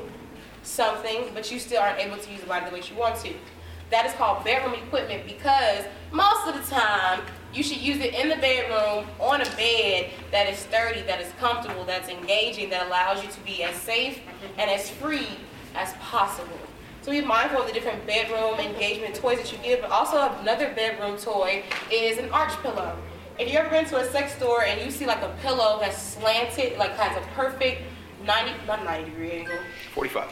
something, 0.63 1.25
but 1.33 1.51
you 1.51 1.59
still 1.59 1.81
aren't 1.81 1.99
able 1.99 2.15
to 2.15 2.31
use 2.31 2.39
the 2.39 2.47
body 2.47 2.69
the 2.69 2.71
way 2.71 2.81
you 2.89 2.95
want 2.95 3.17
to. 3.17 3.33
That 3.89 4.05
is 4.05 4.13
called 4.13 4.45
bedroom 4.45 4.75
equipment 4.75 5.27
because 5.27 5.83
most 6.13 6.47
of 6.47 6.55
the 6.55 6.73
time 6.73 7.19
you 7.53 7.63
should 7.63 7.81
use 7.81 7.97
it 7.97 8.13
in 8.13 8.29
the 8.29 8.37
bedroom 8.37 9.05
on 9.19 9.41
a 9.41 9.55
bed 9.57 10.09
that 10.31 10.47
is 10.47 10.57
sturdy, 10.57 11.01
that 11.01 11.19
is 11.19 11.29
comfortable, 11.37 11.83
that's 11.83 12.07
engaging, 12.07 12.69
that 12.69 12.87
allows 12.87 13.21
you 13.21 13.29
to 13.29 13.39
be 13.41 13.61
as 13.61 13.75
safe 13.75 14.21
and 14.57 14.71
as 14.71 14.89
free 14.89 15.27
as 15.75 15.91
possible. 15.95 16.57
So 17.01 17.11
be 17.11 17.21
mindful 17.21 17.61
of 17.61 17.67
the 17.67 17.73
different 17.73 18.05
bedroom 18.05 18.59
engagement 18.59 19.15
toys 19.15 19.39
that 19.39 19.51
you 19.51 19.57
get, 19.59 19.81
but 19.81 19.89
also 19.89 20.31
another 20.41 20.71
bedroom 20.75 21.17
toy 21.17 21.63
is 21.91 22.19
an 22.19 22.29
arch 22.29 22.51
pillow. 22.61 22.95
If 23.39 23.51
you 23.51 23.57
ever 23.57 23.69
been 23.69 23.85
to 23.85 23.97
a 23.97 24.05
sex 24.11 24.35
store 24.35 24.65
and 24.65 24.79
you 24.81 24.91
see 24.91 25.07
like 25.07 25.23
a 25.23 25.35
pillow 25.41 25.79
that's 25.79 25.99
slanted, 25.99 26.77
like 26.77 26.91
has 26.91 27.17
a 27.17 27.27
perfect 27.29 27.81
90, 28.23 28.51
not 28.67 28.85
90 28.85 29.09
degree 29.09 29.31
angle, 29.31 29.57
45. 29.95 30.29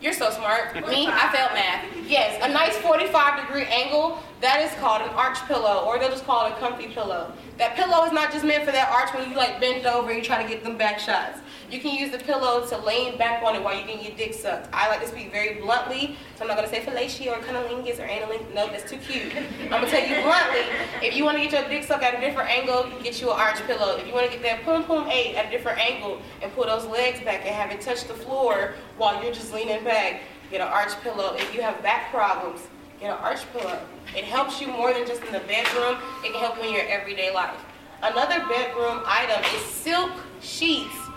you're 0.00 0.12
so 0.12 0.30
smart. 0.30 0.72
Me, 0.88 1.08
I 1.08 1.32
failed 1.32 1.50
math. 1.52 1.84
Yes, 2.08 2.38
a 2.44 2.52
nice 2.52 2.76
45 2.76 3.40
degree 3.44 3.64
angle, 3.64 4.20
that 4.40 4.60
is 4.60 4.72
called 4.78 5.02
an 5.02 5.08
arch 5.10 5.38
pillow, 5.48 5.84
or 5.84 5.98
they'll 5.98 6.10
just 6.10 6.24
call 6.24 6.46
it 6.46 6.52
a 6.52 6.56
comfy 6.60 6.86
pillow. 6.86 7.32
That 7.56 7.74
pillow 7.74 8.04
is 8.04 8.12
not 8.12 8.30
just 8.30 8.44
meant 8.44 8.64
for 8.64 8.70
that 8.70 8.88
arch 8.88 9.12
when 9.12 9.28
you 9.28 9.36
like 9.36 9.58
bend 9.60 9.84
over 9.84 10.10
and 10.10 10.18
you 10.18 10.24
try 10.24 10.40
to 10.40 10.48
get 10.48 10.62
them 10.62 10.78
back 10.78 11.00
shots. 11.00 11.40
You 11.70 11.80
can 11.80 11.94
use 11.94 12.10
the 12.10 12.18
pillow 12.18 12.66
to 12.66 12.78
lean 12.78 13.18
back 13.18 13.42
on 13.42 13.54
it 13.54 13.62
while 13.62 13.76
you're 13.76 13.86
getting 13.86 14.02
your 14.02 14.16
dick 14.16 14.32
sucked. 14.32 14.68
I 14.72 14.88
like 14.88 15.02
to 15.02 15.08
speak 15.08 15.30
very 15.30 15.60
bluntly, 15.60 16.16
so 16.34 16.42
I'm 16.42 16.48
not 16.48 16.56
gonna 16.56 16.68
say 16.68 16.80
fellatio 16.80 17.36
or 17.36 17.42
cunnilingus 17.42 17.98
or 17.98 18.08
analingus. 18.08 18.54
No, 18.54 18.68
that's 18.68 18.90
too 18.90 18.96
cute. 18.96 19.34
I'm 19.64 19.68
gonna 19.68 19.90
tell 19.90 20.00
you 20.00 20.22
bluntly, 20.22 20.62
if 21.06 21.14
you 21.14 21.24
wanna 21.24 21.40
get 21.40 21.52
your 21.52 21.68
dick 21.68 21.84
sucked 21.84 22.02
at 22.02 22.14
a 22.14 22.20
different 22.20 22.48
angle, 22.48 22.90
get 23.02 23.20
you 23.20 23.30
an 23.30 23.38
arch 23.38 23.58
pillow. 23.66 23.96
If 23.96 24.06
you 24.06 24.14
wanna 24.14 24.28
get 24.28 24.40
that 24.44 24.62
pum 24.64 24.84
pum 24.84 25.10
eight 25.10 25.36
at 25.36 25.48
a 25.48 25.50
different 25.50 25.78
angle 25.78 26.22
and 26.40 26.50
pull 26.54 26.64
those 26.64 26.86
legs 26.86 27.20
back 27.20 27.44
and 27.44 27.54
have 27.54 27.70
it 27.70 27.82
touch 27.82 28.04
the 28.08 28.14
floor 28.14 28.72
while 28.96 29.22
you're 29.22 29.34
just 29.34 29.52
leaning 29.52 29.84
back, 29.84 30.22
get 30.50 30.62
an 30.62 30.68
arch 30.68 30.98
pillow. 31.02 31.34
If 31.36 31.54
you 31.54 31.60
have 31.60 31.82
back 31.82 32.10
problems, 32.10 32.66
get 32.98 33.10
an 33.10 33.18
arch 33.18 33.40
pillow. 33.52 33.78
It 34.16 34.24
helps 34.24 34.58
you 34.58 34.68
more 34.68 34.94
than 34.94 35.06
just 35.06 35.22
in 35.22 35.32
the 35.32 35.40
bedroom, 35.40 35.98
it 36.24 36.32
can 36.32 36.40
help 36.40 36.56
you 36.56 36.62
in 36.62 36.72
your 36.72 36.88
everyday 36.88 37.30
life. 37.30 37.62
Another 38.02 38.38
bedroom 38.48 39.02
item 39.04 39.44
is 39.54 39.60
silk 39.66 40.12
sheets. 40.40 41.07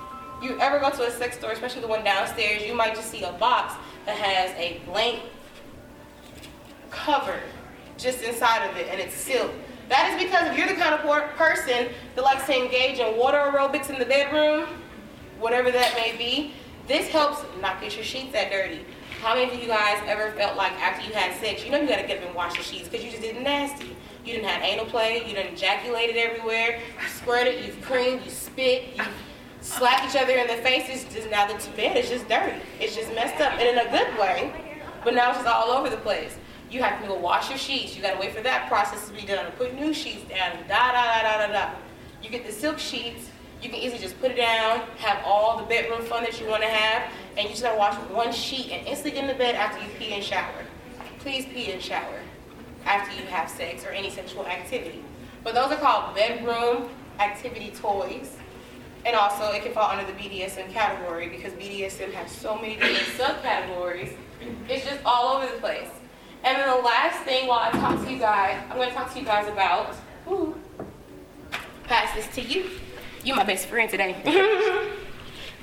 You 0.41 0.59
ever 0.59 0.79
go 0.79 0.89
to 0.89 1.05
a 1.05 1.11
sex 1.11 1.37
store, 1.37 1.51
especially 1.51 1.81
the 1.81 1.87
one 1.87 2.03
downstairs, 2.03 2.63
you 2.63 2.73
might 2.73 2.95
just 2.95 3.11
see 3.11 3.23
a 3.23 3.31
box 3.33 3.75
that 4.05 4.17
has 4.17 4.51
a 4.57 4.81
blank 4.85 5.21
cover 6.89 7.39
just 7.97 8.23
inside 8.23 8.67
of 8.67 8.75
it 8.75 8.87
and 8.89 8.99
it's 8.99 9.13
silk. 9.13 9.51
That 9.89 10.11
is 10.11 10.23
because 10.23 10.49
if 10.49 10.57
you're 10.57 10.67
the 10.67 10.81
kind 10.81 10.95
of 10.95 11.01
person 11.35 11.89
that 12.15 12.23
likes 12.23 12.45
to 12.47 12.55
engage 12.57 12.97
in 12.97 13.17
water 13.17 13.37
aerobics 13.37 13.89
in 13.89 13.99
the 13.99 14.05
bedroom, 14.05 14.67
whatever 15.39 15.71
that 15.71 15.93
may 15.95 16.17
be, 16.17 16.53
this 16.87 17.07
helps 17.09 17.43
not 17.61 17.79
get 17.79 17.95
your 17.95 18.03
sheets 18.03 18.31
that 18.33 18.51
dirty. 18.51 18.83
How 19.21 19.35
many 19.35 19.53
of 19.53 19.61
you 19.61 19.67
guys 19.67 20.01
ever 20.07 20.31
felt 20.31 20.57
like 20.57 20.71
after 20.81 21.07
you 21.07 21.13
had 21.13 21.39
sex, 21.39 21.63
you 21.63 21.69
know 21.69 21.79
you 21.79 21.87
gotta 21.87 22.07
get 22.07 22.17
up 22.17 22.25
and 22.25 22.35
wash 22.35 22.57
the 22.57 22.63
sheets 22.63 22.87
because 22.89 23.05
you 23.05 23.11
just 23.11 23.21
did 23.21 23.39
nasty. 23.41 23.95
You 24.25 24.33
didn't 24.33 24.47
have 24.47 24.63
anal 24.63 24.85
play, 24.85 25.17
you 25.27 25.35
didn't 25.35 25.53
ejaculated 25.53 26.15
everywhere, 26.15 26.79
you 27.01 27.07
squirted, 27.07 27.63
you've 27.63 27.81
creamed, 27.81 28.23
you 28.23 28.31
spit, 28.31 28.95
you 28.95 29.03
slapped 29.61 30.09
each 30.09 30.21
other 30.21 30.33
in 30.33 30.47
the 30.47 30.61
faces. 30.63 31.11
Just 31.13 31.29
now 31.29 31.47
the 31.47 31.53
bed 31.75 31.97
is 31.97 32.09
just 32.09 32.27
dirty. 32.27 32.59
It's 32.79 32.95
just 32.95 33.13
messed 33.13 33.39
up 33.41 33.53
and 33.53 33.61
in 33.61 33.77
a 33.77 33.89
good 33.89 34.19
way, 34.19 34.53
but 35.03 35.13
now 35.13 35.29
it's 35.29 35.39
just 35.39 35.47
all 35.47 35.71
over 35.71 35.89
the 35.89 35.97
place. 35.97 36.35
You 36.69 36.81
have 36.81 37.01
to 37.01 37.07
go 37.07 37.15
wash 37.15 37.49
your 37.49 37.57
sheets. 37.57 37.95
You 37.95 38.01
gotta 38.01 38.19
wait 38.19 38.33
for 38.33 38.41
that 38.41 38.67
process 38.67 39.07
to 39.07 39.13
be 39.13 39.25
done. 39.25 39.51
Put 39.53 39.75
new 39.75 39.93
sheets 39.93 40.23
down. 40.29 40.57
Da 40.67 40.91
da 40.91 41.21
da 41.21 41.21
da 41.21 41.47
da 41.47 41.53
da. 41.53 41.69
You 42.23 42.29
get 42.29 42.45
the 42.45 42.51
silk 42.51 42.79
sheets. 42.79 43.29
You 43.61 43.69
can 43.69 43.77
easily 43.77 44.01
just 44.01 44.19
put 44.19 44.31
it 44.31 44.37
down, 44.37 44.79
have 44.97 45.21
all 45.23 45.57
the 45.59 45.65
bedroom 45.65 46.01
fun 46.01 46.23
that 46.23 46.41
you 46.41 46.47
want 46.47 46.63
to 46.63 46.67
have, 46.67 47.11
and 47.37 47.43
you 47.43 47.49
just 47.49 47.61
gotta 47.61 47.77
wash 47.77 47.93
one 48.09 48.31
sheet 48.31 48.71
and 48.71 48.87
instantly 48.87 49.11
get 49.11 49.21
in 49.21 49.27
the 49.27 49.35
bed 49.35 49.53
after 49.53 49.83
you 49.83 49.89
pee 49.99 50.13
and 50.13 50.23
shower. 50.23 50.65
Please 51.19 51.45
pee 51.45 51.71
and 51.71 51.79
shower 51.79 52.21
after 52.85 53.15
you 53.15 53.27
have 53.27 53.47
sex 53.47 53.85
or 53.85 53.89
any 53.89 54.09
sexual 54.09 54.47
activity. 54.47 55.03
But 55.43 55.53
those 55.53 55.71
are 55.71 55.77
called 55.77 56.15
bedroom 56.15 56.89
activity 57.19 57.71
toys. 57.75 58.37
And 59.05 59.15
also, 59.15 59.51
it 59.51 59.63
can 59.63 59.73
fall 59.73 59.89
under 59.89 60.05
the 60.05 60.17
BDSM 60.17 60.71
category 60.71 61.27
because 61.27 61.53
BDSM 61.53 62.13
has 62.13 62.31
so 62.31 62.55
many 62.55 62.75
different 62.75 62.97
subcategories. 63.17 64.13
It's 64.69 64.85
just 64.85 64.99
all 65.05 65.37
over 65.37 65.47
the 65.47 65.59
place. 65.59 65.89
And 66.43 66.57
then 66.57 66.69
the 66.69 66.83
last 66.83 67.23
thing 67.23 67.47
while 67.47 67.59
I 67.59 67.71
talk 67.71 68.03
to 68.03 68.11
you 68.11 68.19
guys, 68.19 68.57
I'm 68.69 68.77
going 68.77 68.89
to 68.89 68.95
talk 68.95 69.13
to 69.13 69.19
you 69.19 69.25
guys 69.25 69.47
about, 69.47 69.95
ooh, 70.27 70.55
pass 71.83 72.13
this 72.15 72.27
to 72.35 72.41
you. 72.41 72.69
You 73.23 73.35
my 73.35 73.43
best 73.43 73.67
friend 73.67 73.89
today. 73.89 74.15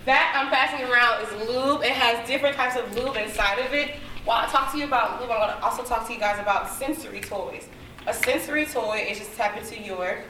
that 0.04 0.32
I'm 0.36 0.48
passing 0.50 0.86
around 0.88 1.22
is 1.24 1.48
lube. 1.48 1.82
It 1.82 1.90
has 1.90 2.26
different 2.26 2.56
types 2.56 2.76
of 2.76 2.94
lube 2.94 3.16
inside 3.16 3.58
of 3.58 3.72
it. 3.72 3.96
While 4.24 4.44
I 4.44 4.48
talk 4.48 4.70
to 4.72 4.78
you 4.78 4.84
about 4.84 5.20
lube, 5.20 5.30
I'm 5.30 5.38
going 5.38 5.56
to 5.56 5.64
also 5.64 5.82
talk 5.82 6.06
to 6.06 6.12
you 6.12 6.20
guys 6.20 6.40
about 6.40 6.70
sensory 6.70 7.20
toys. 7.20 7.68
A 8.06 8.14
sensory 8.14 8.66
toy 8.66 9.06
is 9.08 9.18
just 9.18 9.34
tapping 9.36 9.64
to 9.64 9.82
your 9.82 10.22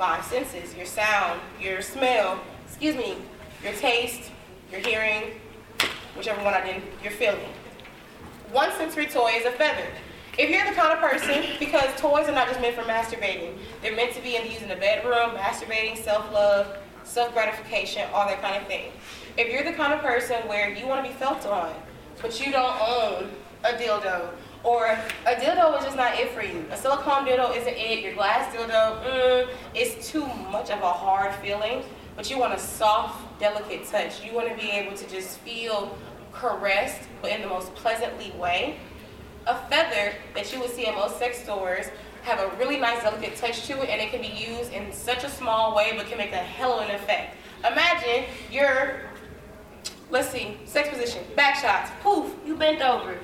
five 0.00 0.24
senses, 0.24 0.74
your 0.74 0.86
sound, 0.86 1.38
your 1.60 1.82
smell, 1.82 2.40
excuse 2.66 2.96
me, 2.96 3.16
your 3.62 3.74
taste, 3.74 4.30
your 4.72 4.80
hearing, 4.80 5.24
whichever 6.16 6.42
one 6.42 6.54
I 6.54 6.64
didn't, 6.64 6.84
your 7.02 7.12
feeling. 7.12 7.50
One 8.50 8.72
sensory 8.78 9.08
toy 9.08 9.32
is 9.34 9.44
a 9.44 9.50
feather. 9.50 9.86
If 10.38 10.48
you're 10.48 10.64
the 10.64 10.72
kind 10.72 10.94
of 10.94 11.00
person, 11.00 11.44
because 11.58 11.84
toys 12.00 12.30
are 12.30 12.32
not 12.32 12.48
just 12.48 12.62
meant 12.62 12.76
for 12.76 12.82
masturbating, 12.84 13.58
they're 13.82 13.94
meant 13.94 14.14
to 14.14 14.22
be 14.22 14.30
used 14.42 14.62
in 14.62 14.70
the 14.70 14.76
bedroom, 14.76 15.36
masturbating, 15.36 16.02
self-love, 16.02 16.78
self-gratification, 17.04 18.08
all 18.14 18.26
that 18.26 18.40
kind 18.40 18.56
of 18.56 18.66
thing. 18.66 18.92
If 19.36 19.52
you're 19.52 19.64
the 19.64 19.76
kind 19.76 19.92
of 19.92 20.00
person 20.00 20.36
where 20.48 20.74
you 20.74 20.86
want 20.86 21.04
to 21.04 21.12
be 21.12 21.14
felt 21.18 21.44
on, 21.44 21.74
but 22.22 22.40
you 22.40 22.50
don't 22.52 22.80
own 22.80 23.30
a 23.64 23.72
dildo, 23.72 24.30
or 24.62 24.86
a 24.86 25.34
dildo 25.34 25.78
is 25.78 25.84
just 25.84 25.96
not 25.96 26.18
it 26.18 26.30
for 26.30 26.42
you. 26.42 26.64
A 26.70 26.76
silicone 26.76 27.26
dildo 27.26 27.56
isn't 27.56 27.76
it. 27.76 28.02
Your 28.02 28.14
glass 28.14 28.54
dildo, 28.54 29.02
mm, 29.04 29.48
it's 29.74 30.10
too 30.10 30.26
much 30.50 30.70
of 30.70 30.80
a 30.82 30.92
hard 30.92 31.34
feeling. 31.36 31.82
But 32.16 32.30
you 32.30 32.38
want 32.38 32.52
a 32.52 32.58
soft, 32.58 33.40
delicate 33.40 33.86
touch. 33.86 34.22
You 34.22 34.34
want 34.34 34.48
to 34.48 34.54
be 34.54 34.70
able 34.70 34.96
to 34.96 35.08
just 35.08 35.38
feel 35.38 35.96
caressed, 36.32 37.00
but 37.22 37.30
in 37.30 37.40
the 37.40 37.48
most 37.48 37.74
pleasantly 37.74 38.32
way. 38.32 38.78
A 39.46 39.56
feather 39.68 40.14
that 40.34 40.52
you 40.52 40.60
would 40.60 40.70
see 40.70 40.86
in 40.86 40.94
most 40.94 41.18
sex 41.18 41.42
stores 41.42 41.86
have 42.22 42.38
a 42.38 42.54
really 42.56 42.78
nice, 42.78 43.02
delicate 43.02 43.36
touch 43.36 43.66
to 43.66 43.82
it, 43.82 43.88
and 43.88 44.00
it 44.00 44.10
can 44.10 44.20
be 44.20 44.28
used 44.28 44.72
in 44.72 44.92
such 44.92 45.24
a 45.24 45.30
small 45.30 45.74
way, 45.74 45.92
but 45.96 46.06
can 46.06 46.18
make 46.18 46.32
a 46.32 46.36
hell 46.36 46.78
of 46.78 46.88
an 46.88 46.94
effect. 46.94 47.34
Imagine 47.60 48.24
you're, 48.52 49.00
let's 50.10 50.28
see, 50.28 50.58
sex 50.66 50.90
position, 50.90 51.24
back 51.34 51.56
shots, 51.56 51.90
poof, 52.02 52.34
you 52.44 52.54
bent 52.56 52.82
over 52.82 53.16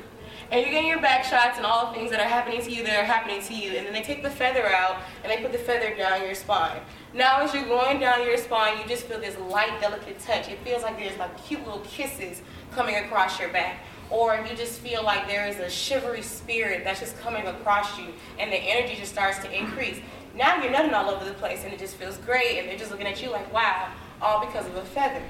and 0.50 0.60
you're 0.60 0.70
getting 0.70 0.88
your 0.88 1.00
back 1.00 1.24
shots 1.24 1.56
and 1.56 1.66
all 1.66 1.86
the 1.86 1.98
things 1.98 2.10
that 2.10 2.20
are 2.20 2.28
happening 2.28 2.62
to 2.62 2.70
you 2.70 2.84
that 2.84 2.98
are 2.98 3.04
happening 3.04 3.42
to 3.42 3.54
you. 3.54 3.72
And 3.72 3.86
then 3.86 3.92
they 3.92 4.02
take 4.02 4.22
the 4.22 4.30
feather 4.30 4.66
out 4.66 4.98
and 5.24 5.32
they 5.32 5.42
put 5.42 5.52
the 5.52 5.58
feather 5.58 5.94
down 5.96 6.22
your 6.22 6.34
spine. 6.34 6.80
Now, 7.12 7.40
as 7.40 7.52
you're 7.52 7.64
going 7.64 7.98
down 7.98 8.24
your 8.24 8.36
spine, 8.36 8.78
you 8.78 8.86
just 8.86 9.04
feel 9.06 9.18
this 9.18 9.36
light, 9.38 9.80
delicate 9.80 10.20
touch. 10.20 10.48
It 10.48 10.60
feels 10.60 10.82
like 10.82 10.98
there's 10.98 11.18
like 11.18 11.36
cute 11.44 11.64
little 11.64 11.80
kisses 11.80 12.42
coming 12.72 12.96
across 12.96 13.40
your 13.40 13.48
back. 13.48 13.80
Or 14.08 14.36
you 14.48 14.56
just 14.56 14.80
feel 14.80 15.02
like 15.02 15.26
there 15.26 15.48
is 15.48 15.58
a 15.58 15.68
shivery 15.68 16.22
spirit 16.22 16.84
that's 16.84 17.00
just 17.00 17.18
coming 17.20 17.44
across 17.46 17.98
you 17.98 18.06
and 18.38 18.52
the 18.52 18.56
energy 18.56 18.94
just 18.94 19.12
starts 19.12 19.38
to 19.40 19.52
increase. 19.52 19.98
Now 20.36 20.62
you're 20.62 20.70
nutting 20.70 20.94
all 20.94 21.10
over 21.10 21.24
the 21.24 21.32
place 21.32 21.64
and 21.64 21.72
it 21.72 21.80
just 21.80 21.96
feels 21.96 22.18
great 22.18 22.58
and 22.60 22.68
they're 22.68 22.78
just 22.78 22.92
looking 22.92 23.06
at 23.08 23.20
you 23.20 23.30
like, 23.30 23.52
wow, 23.52 23.90
all 24.22 24.46
because 24.46 24.66
of 24.66 24.76
a 24.76 24.84
feather. 24.84 25.22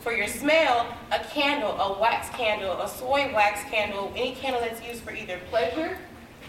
For 0.00 0.12
your 0.12 0.28
smell, 0.28 0.86
a 1.10 1.18
candle, 1.18 1.72
a 1.72 2.00
wax 2.00 2.28
candle, 2.30 2.80
a 2.80 2.88
soy 2.88 3.32
wax 3.34 3.68
candle, 3.70 4.12
any 4.14 4.34
candle 4.34 4.60
that's 4.60 4.82
used 4.86 5.02
for 5.02 5.12
either 5.12 5.38
pleasure, 5.50 5.98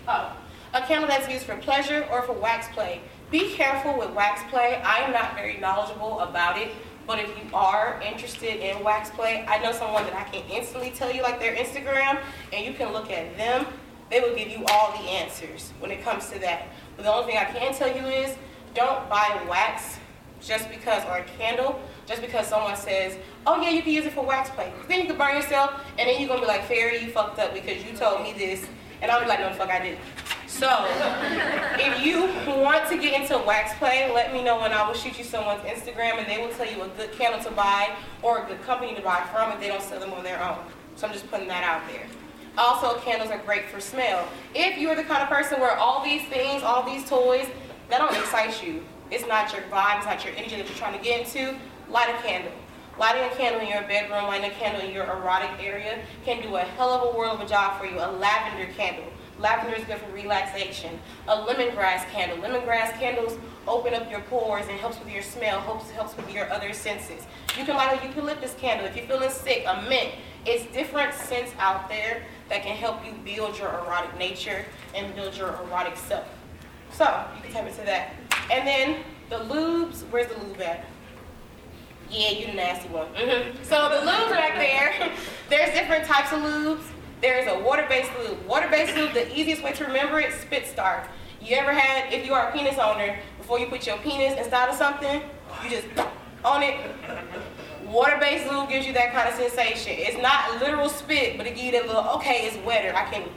oh, 0.08 0.36
a 0.74 0.82
candle 0.82 1.08
that's 1.08 1.28
used 1.28 1.46
for 1.46 1.56
pleasure 1.58 2.08
or 2.12 2.22
for 2.22 2.34
wax 2.34 2.68
play. 2.74 3.02
Be 3.32 3.54
careful 3.54 3.98
with 3.98 4.12
wax 4.12 4.42
play. 4.52 4.82
I 4.86 5.00
am 5.00 5.12
not 5.12 5.36
very 5.36 5.58
knowledgeable 5.58 6.20
about 6.20 6.60
it, 6.60 6.72
but 7.08 7.20
if 7.20 7.28
you 7.30 7.50
are 7.54 8.00
interested 8.06 8.60
in 8.60 8.84
wax 8.84 9.10
play, 9.10 9.44
I 9.48 9.58
know 9.64 9.72
someone 9.72 10.04
that 10.04 10.14
I 10.14 10.24
can 10.26 10.48
instantly 10.50 10.92
tell 10.92 11.12
you 11.12 11.24
like 11.24 11.40
their 11.40 11.56
Instagram, 11.56 12.20
and 12.54 12.66
you 12.66 12.74
can 12.74 12.94
look 12.94 13.10
at 13.10 13.36
them. 13.36 13.66
They 14.12 14.20
will 14.20 14.36
give 14.36 14.50
you 14.50 14.64
all 14.70 14.92
the 14.92 15.10
answers 15.10 15.74
when 15.80 15.90
it 15.92 16.04
comes 16.04 16.30
to 16.30 16.40
that. 16.40 16.68
But 16.96 17.04
the 17.04 17.12
only 17.12 17.32
thing 17.32 17.38
I 17.40 17.46
can 17.46 17.74
tell 17.74 17.96
you 17.96 18.06
is 18.06 18.36
don't 18.76 19.10
buy 19.10 19.42
wax 19.50 19.98
just 20.42 20.70
because, 20.70 21.04
or 21.06 21.18
a 21.18 21.24
candle, 21.38 21.80
just 22.06 22.22
because 22.22 22.48
someone 22.48 22.76
says, 22.76 23.18
oh 23.46 23.62
yeah, 23.62 23.70
you 23.70 23.82
can 23.82 23.94
use 23.94 24.06
it 24.06 24.14
for 24.14 24.26
wax 24.26 24.50
play. 24.50 24.72
Then 24.88 25.02
you 25.02 25.06
can 25.08 25.18
burn 25.18 25.36
yourself, 25.36 25.82
and 25.98 26.08
then 26.08 26.20
you're 26.20 26.28
gonna 26.30 26.42
be 26.42 26.48
like, 26.48 26.66
Fairy, 26.66 27.04
you 27.04 27.12
fucked 27.12 27.40
up 27.40 27.54
because 27.54 27.84
you 27.84 27.96
told 27.96 28.24
me 28.24 28.34
this. 28.34 28.66
And 29.02 29.10
I'll 29.10 29.22
be 29.22 29.28
like, 29.28 29.40
no, 29.40 29.50
the 29.50 29.56
fuck 29.56 29.70
I 29.70 29.80
didn't. 29.80 30.00
So, 30.48 30.68
if 31.80 32.04
you 32.04 32.24
want 32.62 32.90
to 32.90 32.98
get 32.98 33.22
into 33.22 33.38
wax 33.46 33.78
play, 33.78 34.12
let 34.14 34.34
me 34.34 34.44
know 34.44 34.60
and 34.62 34.74
I 34.74 34.86
will 34.86 34.94
shoot 34.96 35.18
you 35.18 35.24
someone's 35.24 35.62
Instagram 35.62 36.18
and 36.18 36.28
they 36.28 36.38
will 36.38 36.54
tell 36.54 36.70
you 36.70 36.82
a 36.82 36.88
good 36.90 37.14
candle 37.14 37.42
to 37.44 37.52
buy 37.52 37.96
or 38.22 38.44
a 38.44 38.48
good 38.48 38.62
company 38.64 38.94
to 38.96 39.02
buy 39.02 39.26
from 39.32 39.54
if 39.54 39.60
they 39.62 39.68
don't 39.68 39.82
sell 39.82 40.00
them 40.00 40.12
on 40.12 40.24
their 40.24 40.44
own. 40.44 40.58
So 40.96 41.08
I'm 41.08 41.14
just 41.14 41.30
putting 41.32 41.48
that 41.48 41.64
out 41.64 41.88
there. 41.90 42.06
Also, 42.58 43.00
candles 43.00 43.30
are 43.30 43.38
great 43.38 43.66
for 43.68 43.80
smell. 43.80 44.28
If 44.54 44.78
you're 44.78 44.96
the 44.96 45.04
kind 45.04 45.24
of 45.24 45.30
person 45.30 45.62
where 45.62 45.78
all 45.78 46.04
these 46.04 46.24
things, 46.24 46.62
all 46.62 46.84
these 46.84 47.08
toys, 47.08 47.48
that 47.90 48.00
don't 48.00 48.14
excite 48.14 48.62
you, 48.62 48.84
it's 49.12 49.28
not 49.28 49.52
your 49.54 49.62
vibe, 49.64 49.98
it's 49.98 50.06
not 50.06 50.24
your 50.24 50.34
energy 50.36 50.56
that 50.56 50.68
you're 50.68 50.78
trying 50.78 50.98
to 50.98 51.04
get 51.04 51.20
into, 51.22 51.58
light 51.90 52.10
a 52.10 52.22
candle. 52.22 52.52
Lighting 53.00 53.24
a 53.24 53.36
candle 53.36 53.62
in 53.62 53.70
your 53.70 53.84
bedroom, 53.84 54.26
lighting 54.26 54.52
a 54.52 54.54
candle 54.56 54.82
in 54.82 54.94
your 54.94 55.06
erotic 55.06 55.52
area 55.64 56.00
can 56.26 56.42
do 56.42 56.58
a 56.58 56.60
hell 56.60 56.90
of 56.90 57.16
a 57.16 57.18
world 57.18 57.40
of 57.40 57.46
a 57.46 57.50
job 57.50 57.80
for 57.80 57.86
you. 57.86 57.96
A 57.96 58.12
lavender 58.12 58.70
candle. 58.74 59.06
Lavender 59.40 59.78
is 59.78 59.86
good 59.86 60.00
for 60.00 60.12
relaxation. 60.12 61.00
A 61.30 61.38
lemongrass 61.38 62.04
candle. 62.10 62.38
Lemongrass 62.40 62.92
candles 63.00 63.38
open 63.70 63.94
up 63.94 64.12
your 64.12 64.20
pores 64.22 64.66
and 64.68 64.78
helps 64.82 65.00
with 65.00 65.14
your 65.14 65.22
smell, 65.22 65.62
helps, 65.62 65.90
helps 65.92 66.18
with 66.18 66.30
your 66.34 66.52
other 66.52 66.74
senses. 66.74 67.26
You 67.58 67.64
can 67.64 67.78
light 67.78 68.04
a 68.04 68.06
eucalyptus 68.06 68.54
candle. 68.56 68.86
If 68.86 68.98
you're 68.98 69.06
feeling 69.06 69.30
sick, 69.30 69.64
a 69.66 69.82
mint. 69.84 70.16
It's 70.46 70.66
different 70.74 71.14
scents 71.14 71.54
out 71.58 71.88
there 71.88 72.24
that 72.50 72.64
can 72.64 72.76
help 72.76 73.06
you 73.06 73.14
build 73.24 73.58
your 73.58 73.70
erotic 73.70 74.18
nature 74.18 74.66
and 74.94 75.16
build 75.16 75.38
your 75.38 75.58
erotic 75.64 75.96
self. 75.96 76.28
So, 76.92 77.06
you 77.38 77.44
can 77.44 77.54
tap 77.54 77.68
into 77.68 77.86
that. 77.86 78.14
And 78.52 78.68
then 78.68 79.04
the 79.30 79.38
lubes, 79.38 80.02
where's 80.10 80.28
the 80.28 80.40
lube 80.44 80.62
at? 80.62 80.86
Yeah, 82.10 82.32
you 82.32 82.48
the 82.48 82.54
nasty 82.54 82.90
one. 82.90 83.08
Mm-hmm. 83.14 83.64
So 83.64 83.90
the 83.90 84.10
lubes 84.10 84.32
back 84.32 84.56
there, 84.56 85.12
there's 85.50 85.74
different 85.74 86.06
types 86.06 86.32
of 86.32 86.40
lubes. 86.40 86.84
There's 87.22 87.48
a 87.48 87.60
water-based 87.64 88.12
lube. 88.20 88.46
Water-based 88.48 88.96
lube, 88.96 89.14
the 89.14 89.38
easiest 89.38 89.62
way 89.62 89.74
to 89.74 89.86
remember 89.86 90.20
it, 90.20 90.34
spit 90.34 90.66
start. 90.66 91.08
You 91.42 91.56
ever 91.58 91.72
had, 91.72 92.12
if 92.12 92.26
you 92.26 92.34
are 92.34 92.50
a 92.50 92.52
penis 92.52 92.78
owner, 92.78 93.20
before 93.38 93.60
you 93.60 93.68
put 93.68 93.86
your 93.86 93.98
penis 93.98 94.38
inside 94.38 94.70
of 94.70 94.76
something, 94.76 95.22
you 95.64 95.70
just 95.70 95.88
on 96.44 96.64
it. 96.64 96.80
Water-based 97.88 98.50
lube 98.52 98.70
gives 98.70 98.86
you 98.86 98.94
that 98.94 99.12
kind 99.14 99.28
of 99.28 99.36
sensation. 99.36 99.94
It's 99.98 100.22
not 100.22 100.60
literal 100.60 100.90
spit, 100.90 101.38
but 101.38 101.46
it 101.46 101.52
gives 101.56 101.64
you 101.64 101.72
that 101.74 101.88
little, 101.88 102.08
okay, 102.16 102.48
it's 102.48 102.58
wetter. 102.66 102.96
I 102.96 103.06
can 103.06 103.28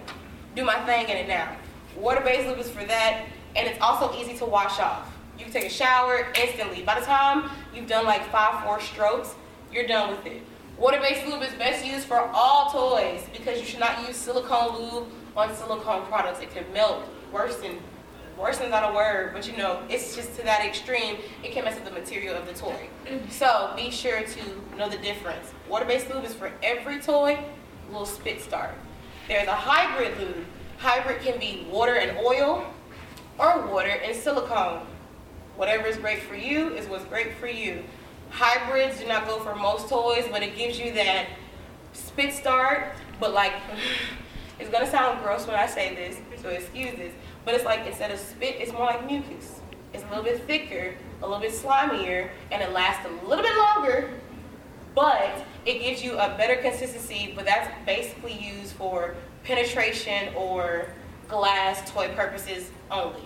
do 0.54 0.64
my 0.64 0.78
thing 0.84 1.08
in 1.08 1.16
it 1.16 1.28
now. 1.28 1.56
Water-based 1.96 2.46
lube 2.46 2.58
is 2.58 2.70
for 2.70 2.84
that, 2.84 3.24
and 3.56 3.68
it's 3.68 3.80
also 3.80 4.14
easy 4.18 4.36
to 4.38 4.44
wash 4.44 4.78
off. 4.78 5.12
You 5.38 5.46
take 5.46 5.64
a 5.64 5.70
shower 5.70 6.32
instantly. 6.40 6.82
By 6.82 7.00
the 7.00 7.06
time 7.06 7.50
you've 7.74 7.88
done 7.88 8.04
like 8.04 8.24
five, 8.30 8.64
four 8.64 8.80
strokes, 8.80 9.34
you're 9.72 9.86
done 9.86 10.10
with 10.10 10.26
it. 10.26 10.42
Water-based 10.78 11.26
lube 11.26 11.42
is 11.42 11.52
best 11.54 11.84
used 11.84 12.06
for 12.06 12.18
all 12.32 12.70
toys 12.70 13.24
because 13.32 13.58
you 13.60 13.64
should 13.64 13.80
not 13.80 14.06
use 14.06 14.16
silicone 14.16 14.78
lube 14.78 15.08
on 15.36 15.54
silicone 15.54 16.04
products. 16.06 16.40
It 16.40 16.54
can 16.54 16.70
melt, 16.72 17.02
worsen. 17.32 17.78
Worsen's 18.38 18.70
not 18.70 18.90
a 18.90 18.94
word, 18.94 19.32
but 19.34 19.46
you 19.46 19.56
know, 19.56 19.82
it's 19.88 20.16
just 20.16 20.34
to 20.36 20.42
that 20.42 20.64
extreme, 20.64 21.18
it 21.44 21.52
can 21.52 21.64
mess 21.64 21.76
up 21.76 21.84
the 21.84 21.90
material 21.90 22.34
of 22.34 22.46
the 22.46 22.54
toy. 22.54 22.88
Mm-hmm. 23.06 23.28
So 23.30 23.72
be 23.76 23.90
sure 23.90 24.22
to 24.22 24.76
know 24.76 24.88
the 24.88 24.96
difference. 24.98 25.52
Water-based 25.68 26.10
lube 26.10 26.24
is 26.24 26.34
for 26.34 26.50
every 26.62 26.98
toy, 27.00 27.38
little 27.88 28.06
spit 28.06 28.40
start. 28.40 28.74
There's 29.28 29.48
a 29.48 29.54
hybrid 29.54 30.18
lube. 30.18 30.46
Hybrid 30.78 31.22
can 31.22 31.38
be 31.38 31.66
water 31.70 31.94
and 31.94 32.16
oil 32.18 32.66
or 33.38 33.66
water 33.66 33.88
and 33.88 34.16
silicone. 34.16 34.86
Whatever 35.56 35.86
is 35.86 35.96
great 35.96 36.22
for 36.22 36.34
you 36.34 36.68
is 36.74 36.86
what's 36.86 37.04
great 37.04 37.34
for 37.34 37.46
you. 37.46 37.82
Hybrids 38.30 38.98
do 39.00 39.06
not 39.06 39.26
go 39.26 39.38
for 39.40 39.54
most 39.54 39.88
toys, 39.88 40.26
but 40.30 40.42
it 40.42 40.56
gives 40.56 40.78
you 40.78 40.92
that 40.92 41.26
spit 41.92 42.32
start, 42.32 42.94
but 43.20 43.32
like, 43.32 43.52
it's 44.58 44.70
gonna 44.70 44.90
sound 44.90 45.22
gross 45.22 45.46
when 45.46 45.56
I 45.56 45.66
say 45.66 45.94
this, 45.94 46.16
so 46.40 46.48
excuse 46.48 46.96
this, 46.96 47.12
but 47.44 47.54
it's 47.54 47.64
like 47.64 47.86
instead 47.86 48.10
of 48.10 48.18
spit, 48.18 48.56
it's 48.58 48.72
more 48.72 48.86
like 48.86 49.06
mucus. 49.06 49.60
It's 49.92 50.04
a 50.04 50.08
little 50.08 50.24
bit 50.24 50.42
thicker, 50.44 50.94
a 51.20 51.26
little 51.26 51.40
bit 51.40 51.52
slimier, 51.52 52.30
and 52.50 52.62
it 52.62 52.72
lasts 52.72 53.06
a 53.06 53.26
little 53.26 53.44
bit 53.44 53.54
longer, 53.56 54.10
but 54.94 55.44
it 55.66 55.80
gives 55.80 56.02
you 56.02 56.14
a 56.18 56.34
better 56.36 56.56
consistency, 56.56 57.32
but 57.36 57.44
that's 57.44 57.70
basically 57.84 58.32
used 58.32 58.72
for 58.72 59.14
penetration 59.44 60.34
or 60.34 60.88
glass 61.28 61.90
toy 61.90 62.08
purposes 62.14 62.70
only. 62.92 63.22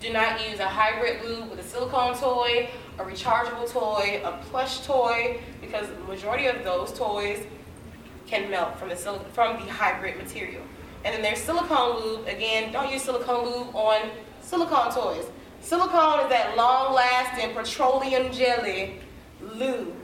Do 0.00 0.12
not 0.12 0.48
use 0.48 0.60
a 0.60 0.66
hybrid 0.66 1.24
lube 1.24 1.50
with 1.50 1.58
a 1.58 1.62
silicone 1.62 2.16
toy, 2.16 2.68
a 2.98 3.02
rechargeable 3.02 3.70
toy, 3.70 4.22
a 4.24 4.32
plush 4.48 4.86
toy, 4.86 5.40
because 5.60 5.88
the 5.88 6.04
majority 6.04 6.46
of 6.46 6.62
those 6.62 6.92
toys 6.92 7.44
can 8.26 8.50
melt 8.50 8.78
from 8.78 8.90
the 8.90 8.96
sil- 8.96 9.26
from 9.32 9.56
the 9.56 9.72
hybrid 9.72 10.16
material. 10.16 10.62
And 11.04 11.14
then 11.14 11.22
there's 11.22 11.38
silicone 11.40 12.00
lube. 12.00 12.26
Again, 12.28 12.72
don't 12.72 12.92
use 12.92 13.02
silicone 13.02 13.44
lube 13.44 13.74
on 13.74 14.10
silicone 14.40 14.92
toys. 14.92 15.24
Silicone 15.60 16.20
is 16.20 16.28
that 16.30 16.56
long-lasting 16.56 17.54
petroleum 17.54 18.32
jelly 18.32 19.00
lube. 19.54 19.94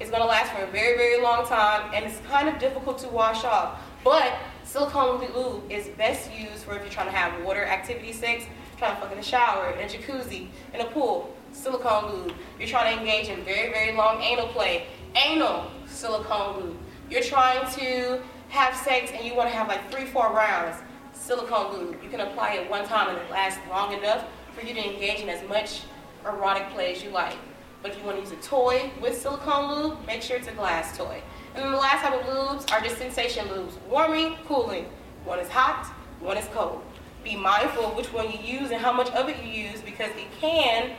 It's 0.00 0.10
gonna 0.10 0.24
last 0.24 0.52
for 0.52 0.62
a 0.62 0.66
very, 0.66 0.96
very 0.96 1.22
long 1.22 1.46
time, 1.46 1.90
and 1.94 2.04
it's 2.04 2.18
kind 2.28 2.48
of 2.48 2.58
difficult 2.58 2.98
to 2.98 3.08
wash 3.08 3.44
off. 3.44 3.80
But 4.02 4.32
silicone 4.64 5.20
lube 5.34 5.70
is 5.70 5.88
best 5.90 6.30
used 6.32 6.64
for 6.64 6.74
if 6.74 6.82
you're 6.82 6.90
trying 6.90 7.06
to 7.06 7.12
have 7.12 7.44
water 7.44 7.64
activity 7.64 8.12
sex, 8.12 8.44
trying 8.82 8.96
to 8.96 9.00
fuck 9.00 9.12
in 9.12 9.18
the 9.18 9.22
shower, 9.22 9.70
in 9.70 9.78
a 9.78 9.88
jacuzzi, 9.88 10.48
in 10.74 10.80
a 10.80 10.86
pool. 10.86 11.32
Silicone 11.52 12.12
lube. 12.12 12.34
You're 12.58 12.68
trying 12.68 12.96
to 12.96 13.00
engage 13.00 13.28
in 13.28 13.44
very, 13.44 13.70
very 13.70 13.96
long 13.96 14.20
anal 14.20 14.48
play. 14.48 14.86
Anal 15.14 15.70
silicone 15.86 16.60
lube. 16.60 16.76
You're 17.08 17.22
trying 17.22 17.60
to 17.74 18.20
have 18.48 18.74
sex 18.74 19.12
and 19.14 19.24
you 19.24 19.36
want 19.36 19.50
to 19.50 19.54
have 19.54 19.68
like 19.68 19.88
three, 19.92 20.06
four 20.06 20.32
rounds. 20.32 20.78
Silicone 21.12 21.72
lube. 21.74 22.02
You 22.02 22.10
can 22.10 22.20
apply 22.20 22.54
it 22.54 22.68
one 22.68 22.84
time 22.84 23.10
and 23.10 23.18
it 23.18 23.30
lasts 23.30 23.60
long 23.68 23.92
enough 23.92 24.24
for 24.52 24.66
you 24.66 24.74
to 24.74 24.92
engage 24.92 25.20
in 25.20 25.28
as 25.28 25.46
much 25.48 25.82
erotic 26.24 26.68
play 26.70 26.92
as 26.92 27.04
you 27.04 27.10
like. 27.10 27.36
But 27.82 27.92
if 27.92 27.98
you 27.98 28.04
want 28.04 28.16
to 28.16 28.22
use 28.22 28.32
a 28.32 28.42
toy 28.42 28.90
with 29.00 29.16
silicone 29.20 29.74
lube, 29.74 30.06
make 30.08 30.22
sure 30.22 30.36
it's 30.36 30.48
a 30.48 30.52
glass 30.52 30.96
toy. 30.96 31.22
And 31.54 31.62
then 31.62 31.70
the 31.70 31.78
last 31.78 32.02
type 32.02 32.14
of 32.14 32.26
lubes 32.26 32.72
are 32.72 32.80
just 32.80 32.98
sensation 32.98 33.46
lubes. 33.46 33.74
Warming, 33.88 34.36
cooling. 34.48 34.86
One 35.24 35.38
is 35.38 35.48
hot, 35.48 35.86
one 36.18 36.36
is 36.36 36.48
cold. 36.52 36.82
Be 37.24 37.36
mindful 37.36 37.86
of 37.86 37.96
which 37.96 38.12
one 38.12 38.30
you 38.32 38.38
use 38.38 38.70
and 38.70 38.80
how 38.80 38.92
much 38.92 39.10
of 39.10 39.28
it 39.28 39.36
you 39.42 39.50
use 39.50 39.80
because 39.80 40.10
it 40.16 40.26
can 40.40 40.92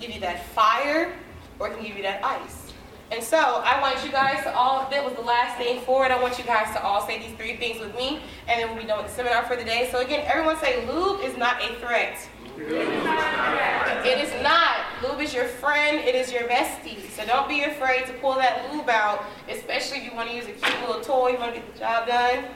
give 0.00 0.10
you 0.10 0.20
that 0.20 0.46
fire 0.46 1.14
or 1.58 1.68
it 1.68 1.74
can 1.74 1.84
give 1.84 1.96
you 1.96 2.02
that 2.02 2.24
ice. 2.24 2.72
And 3.12 3.22
so 3.22 3.36
I 3.38 3.78
want 3.80 4.02
you 4.04 4.10
guys 4.10 4.42
to 4.44 4.54
all, 4.54 4.88
that 4.90 5.04
was 5.04 5.14
the 5.14 5.20
last 5.20 5.58
thing 5.58 5.82
for 5.82 6.06
it. 6.06 6.10
I 6.10 6.20
want 6.20 6.38
you 6.38 6.44
guys 6.44 6.74
to 6.74 6.82
all 6.82 7.06
say 7.06 7.18
these 7.18 7.36
three 7.36 7.56
things 7.56 7.78
with 7.78 7.94
me 7.94 8.22
and 8.48 8.58
then 8.58 8.68
we'll 8.70 8.80
be 8.82 8.88
done 8.88 8.98
with 8.98 9.08
the 9.08 9.12
seminar 9.12 9.44
for 9.44 9.54
the 9.54 9.64
day. 9.64 9.88
So 9.92 10.00
again, 10.00 10.24
everyone 10.26 10.58
say 10.58 10.86
lube 10.86 11.20
is 11.20 11.36
not 11.36 11.62
a 11.62 11.74
threat. 11.74 12.18
It 12.56 14.18
is 14.18 14.42
not. 14.42 14.76
Lube 15.02 15.20
is 15.20 15.34
your 15.34 15.44
friend. 15.44 15.98
It 15.98 16.14
is 16.14 16.32
your 16.32 16.44
bestie. 16.44 17.08
So 17.10 17.26
don't 17.26 17.48
be 17.48 17.64
afraid 17.64 18.06
to 18.06 18.12
pull 18.14 18.34
that 18.36 18.72
lube 18.72 18.88
out, 18.88 19.24
especially 19.48 19.98
if 19.98 20.04
you 20.04 20.14
want 20.14 20.30
to 20.30 20.34
use 20.34 20.46
a 20.46 20.52
cute 20.52 20.80
little 20.80 21.02
toy, 21.02 21.30
you 21.30 21.38
want 21.38 21.54
to 21.54 21.60
get 21.60 21.72
the 21.72 21.78
job 21.78 22.06
done. 22.06 22.46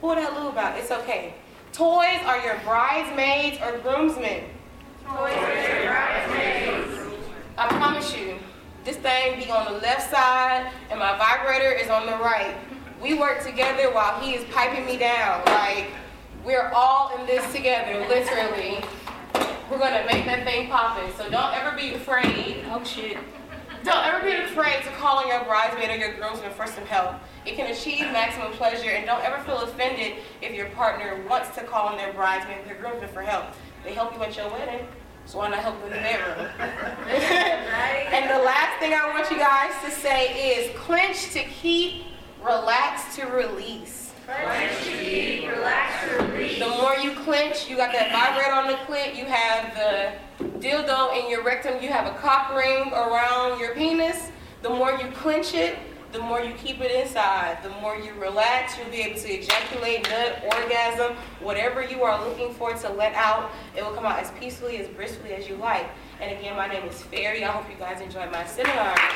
Pull 0.00 0.14
that 0.14 0.32
lube 0.34 0.56
out. 0.56 0.78
It's 0.78 0.90
okay. 0.90 1.34
Toys 1.76 2.22
are 2.24 2.38
your 2.38 2.58
bridesmaids 2.64 3.58
or 3.60 3.76
groomsmen. 3.80 4.44
toys 5.04 5.36
I 7.58 7.68
promise 7.68 8.16
you, 8.16 8.38
this 8.82 8.96
thing 8.96 9.38
be 9.38 9.50
on 9.50 9.70
the 9.70 9.78
left 9.80 10.10
side 10.10 10.72
and 10.88 10.98
my 10.98 11.18
vibrator 11.18 11.70
is 11.70 11.90
on 11.90 12.06
the 12.06 12.12
right. 12.12 12.54
We 13.02 13.12
work 13.12 13.44
together 13.44 13.92
while 13.92 14.18
he 14.20 14.32
is 14.32 14.42
piping 14.54 14.86
me 14.86 14.96
down. 14.96 15.44
Like, 15.44 15.88
we're 16.46 16.70
all 16.74 17.14
in 17.18 17.26
this 17.26 17.44
together, 17.52 18.06
literally. 18.08 18.82
We're 19.70 19.78
gonna 19.78 20.06
make 20.10 20.24
that 20.24 20.46
thing 20.46 20.70
poppin'. 20.70 21.14
So 21.18 21.28
don't 21.28 21.52
ever 21.52 21.76
be 21.76 21.92
afraid. 21.92 22.64
Oh 22.70 22.82
shit. 22.84 23.18
Don't 23.86 24.04
ever 24.04 24.20
be 24.26 24.34
afraid 24.34 24.82
to 24.82 24.90
call 24.98 25.18
on 25.18 25.28
your 25.28 25.44
bridesmaid 25.44 25.90
or 25.90 25.96
your 25.96 26.14
groomsman 26.14 26.50
for 26.54 26.66
some 26.66 26.84
help. 26.86 27.14
It 27.44 27.54
can 27.54 27.70
achieve 27.70 28.00
maximum 28.00 28.50
pleasure, 28.54 28.90
and 28.90 29.06
don't 29.06 29.22
ever 29.22 29.40
feel 29.44 29.60
offended 29.60 30.14
if 30.42 30.52
your 30.52 30.66
partner 30.70 31.22
wants 31.28 31.54
to 31.54 31.62
call 31.62 31.86
on 31.86 31.96
their 31.96 32.12
bridesmaid 32.12 32.62
or 32.62 32.64
their 32.64 32.74
groomsman 32.74 33.08
for 33.10 33.22
help. 33.22 33.44
They 33.84 33.94
help 33.94 34.12
you 34.12 34.24
at 34.24 34.36
your 34.36 34.50
wedding, 34.50 34.88
so 35.24 35.38
why 35.38 35.50
not 35.50 35.60
help 35.60 35.78
them 35.78 35.92
in 35.92 35.98
the 35.98 36.00
bedroom? 36.00 36.48
and 36.58 38.28
the 38.28 38.44
last 38.44 38.80
thing 38.80 38.92
I 38.92 39.08
want 39.14 39.30
you 39.30 39.38
guys 39.38 39.72
to 39.84 39.90
say 39.92 40.58
is 40.58 40.76
clench 40.76 41.30
to 41.34 41.44
keep, 41.44 42.06
relax 42.42 43.14
to 43.14 43.26
release. 43.26 44.05
The 44.26 45.46
more 46.80 46.96
you 46.96 47.12
clench, 47.12 47.68
you 47.70 47.76
got 47.76 47.92
that 47.92 48.10
vibrator 48.10 48.52
on 48.52 48.66
the 48.66 48.74
clit, 48.84 49.14
you 49.14 49.24
have 49.24 49.72
the 49.74 50.14
dildo 50.58 51.16
in 51.16 51.30
your 51.30 51.44
rectum, 51.44 51.80
you 51.80 51.90
have 51.90 52.12
a 52.12 52.18
cock 52.18 52.52
ring 52.52 52.92
around 52.92 53.60
your 53.60 53.74
penis. 53.74 54.32
The 54.62 54.70
more 54.70 54.90
you 54.90 55.12
clench 55.12 55.54
it, 55.54 55.78
the 56.10 56.18
more 56.18 56.40
you 56.40 56.54
keep 56.54 56.80
it 56.80 56.90
inside. 56.90 57.62
The 57.62 57.70
more 57.80 57.96
you 57.96 58.14
relax, 58.14 58.76
you'll 58.76 58.90
be 58.90 59.02
able 59.02 59.20
to 59.20 59.28
ejaculate, 59.32 60.08
nut, 60.10 60.42
orgasm, 60.44 61.14
whatever 61.40 61.84
you 61.84 62.02
are 62.02 62.20
looking 62.28 62.52
for 62.54 62.74
to 62.74 62.88
let 62.90 63.14
out. 63.14 63.52
It 63.76 63.84
will 63.84 63.92
come 63.92 64.06
out 64.06 64.18
as 64.18 64.32
peacefully, 64.40 64.78
as 64.78 64.88
briskly 64.88 65.34
as 65.34 65.48
you 65.48 65.54
like. 65.56 65.86
And 66.20 66.36
again, 66.36 66.56
my 66.56 66.66
name 66.66 66.88
is 66.88 67.00
Fairy. 67.00 67.44
I 67.44 67.52
hope 67.52 67.70
you 67.70 67.76
guys 67.76 68.00
enjoyed 68.00 68.32
my 68.32 68.44
seminar. 68.44 68.94
If 68.94 69.10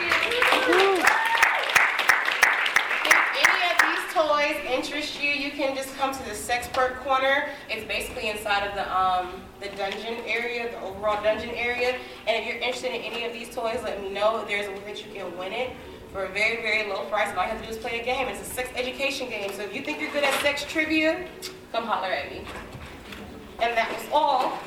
any 3.35 3.63
of 3.71 3.77
these 3.81 4.00
toys 4.13 4.57
interest 4.67 5.23
you, 5.23 5.31
you 5.31 5.51
can 5.51 5.77
just 5.77 5.97
come 5.97 6.13
to 6.13 6.23
the 6.25 6.31
Sexpert 6.31 6.97
Corner. 7.01 7.49
It's 7.69 7.87
basically 7.87 8.29
inside 8.29 8.67
of 8.67 8.75
the 8.75 8.87
um, 8.99 9.43
the 9.61 9.69
dungeon 9.77 10.17
area, 10.27 10.71
the 10.71 10.81
overall 10.81 11.23
dungeon 11.23 11.51
area. 11.51 11.97
And 12.27 12.37
if 12.37 12.47
you're 12.47 12.57
interested 12.57 12.95
in 12.95 13.03
any 13.03 13.25
of 13.25 13.33
these 13.33 13.55
toys, 13.55 13.81
let 13.83 14.01
me 14.03 14.11
know. 14.11 14.45
There's 14.47 14.67
a 14.67 14.73
way 14.73 14.81
that 14.87 15.05
you 15.05 15.13
can 15.13 15.37
win 15.39 15.53
it 15.53 15.71
for 16.13 16.25
a 16.25 16.29
very, 16.29 16.63
very 16.63 16.89
low 16.89 17.05
price. 17.05 17.29
All 17.37 17.45
you 17.45 17.51
have 17.51 17.61
to 17.61 17.67
do 17.67 17.73
is 17.73 17.79
play 17.79 18.01
a 18.01 18.05
game. 18.05 18.27
It's 18.29 18.41
a 18.41 18.45
sex 18.45 18.71
education 18.75 19.29
game. 19.29 19.51
So 19.53 19.63
if 19.63 19.75
you 19.75 19.83
think 19.83 20.01
you're 20.01 20.11
good 20.13 20.25
at 20.25 20.35
sex 20.41 20.65
trivia, 20.65 21.27
come 21.73 21.85
holler 21.85 22.09
at 22.09 22.31
me. 22.31 22.45
And 23.61 23.77
that 23.77 23.91
was 23.91 24.07
all. 24.13 24.59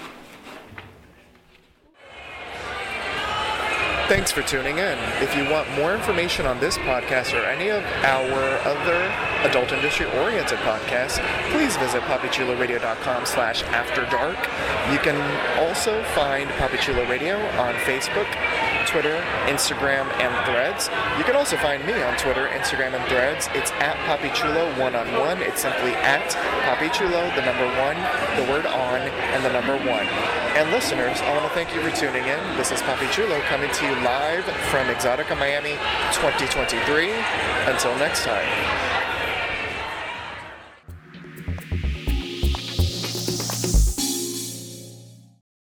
Thanks 4.13 4.31
for 4.31 4.43
tuning 4.43 4.77
in. 4.77 4.99
If 5.23 5.35
you 5.35 5.49
want 5.49 5.67
more 5.71 5.95
information 5.95 6.45
on 6.45 6.59
this 6.59 6.77
podcast 6.77 7.33
or 7.33 7.43
any 7.45 7.69
of 7.69 7.83
our 8.03 8.59
other 8.61 9.01
adult 9.49 9.71
industry 9.71 10.05
oriented 10.19 10.59
podcasts, 10.59 11.17
please 11.49 11.75
visit 11.77 12.03
papichuloradio.com 12.03 13.25
slash 13.25 13.63
after 13.63 14.05
dark. 14.11 14.37
You 14.93 14.99
can 14.99 15.17
also 15.57 16.03
find 16.13 16.47
Papi 16.51 16.79
Chulo 16.79 17.09
Radio 17.09 17.37
on 17.57 17.73
Facebook, 17.89 18.29
Twitter, 18.93 19.17
Instagram, 19.49 20.05
and 20.21 20.29
Threads. 20.45 20.87
You 21.17 21.23
can 21.23 21.35
also 21.35 21.57
find 21.57 21.83
me 21.83 21.93
on 22.03 22.15
Twitter, 22.15 22.45
Instagram, 22.49 22.93
and 22.93 23.03
Threads. 23.09 23.49
It's 23.55 23.71
at 23.81 23.97
Papi 24.05 24.31
Chulo 24.35 24.69
one 24.79 24.93
on 24.93 25.11
one. 25.17 25.41
It's 25.41 25.63
simply 25.63 25.95
at 26.05 26.29
Papi 26.61 26.93
Chulo, 26.93 27.25
the 27.33 27.41
number 27.41 27.65
one, 27.81 27.97
the 28.37 28.45
word 28.51 28.67
on, 28.67 29.01
and 29.01 29.43
the 29.43 29.51
number 29.51 29.75
one. 29.89 30.05
And 30.53 30.69
listeners, 30.69 31.19
I 31.21 31.33
want 31.33 31.49
to 31.49 31.53
thank 31.57 31.73
you 31.73 31.81
for 31.81 31.89
tuning 31.89 32.21
in. 32.21 32.39
This 32.55 32.71
is 32.71 32.81
Papi 32.83 33.09
Chulo 33.11 33.41
coming 33.49 33.71
to 33.71 33.83
you 33.83 33.95
live 34.05 34.45
from 34.69 34.85
EXXXOTICA 34.85 35.39
Miami 35.39 35.73
2023. 36.13 37.09
Until 37.65 37.97
next 37.97 38.23
time. 38.23 38.92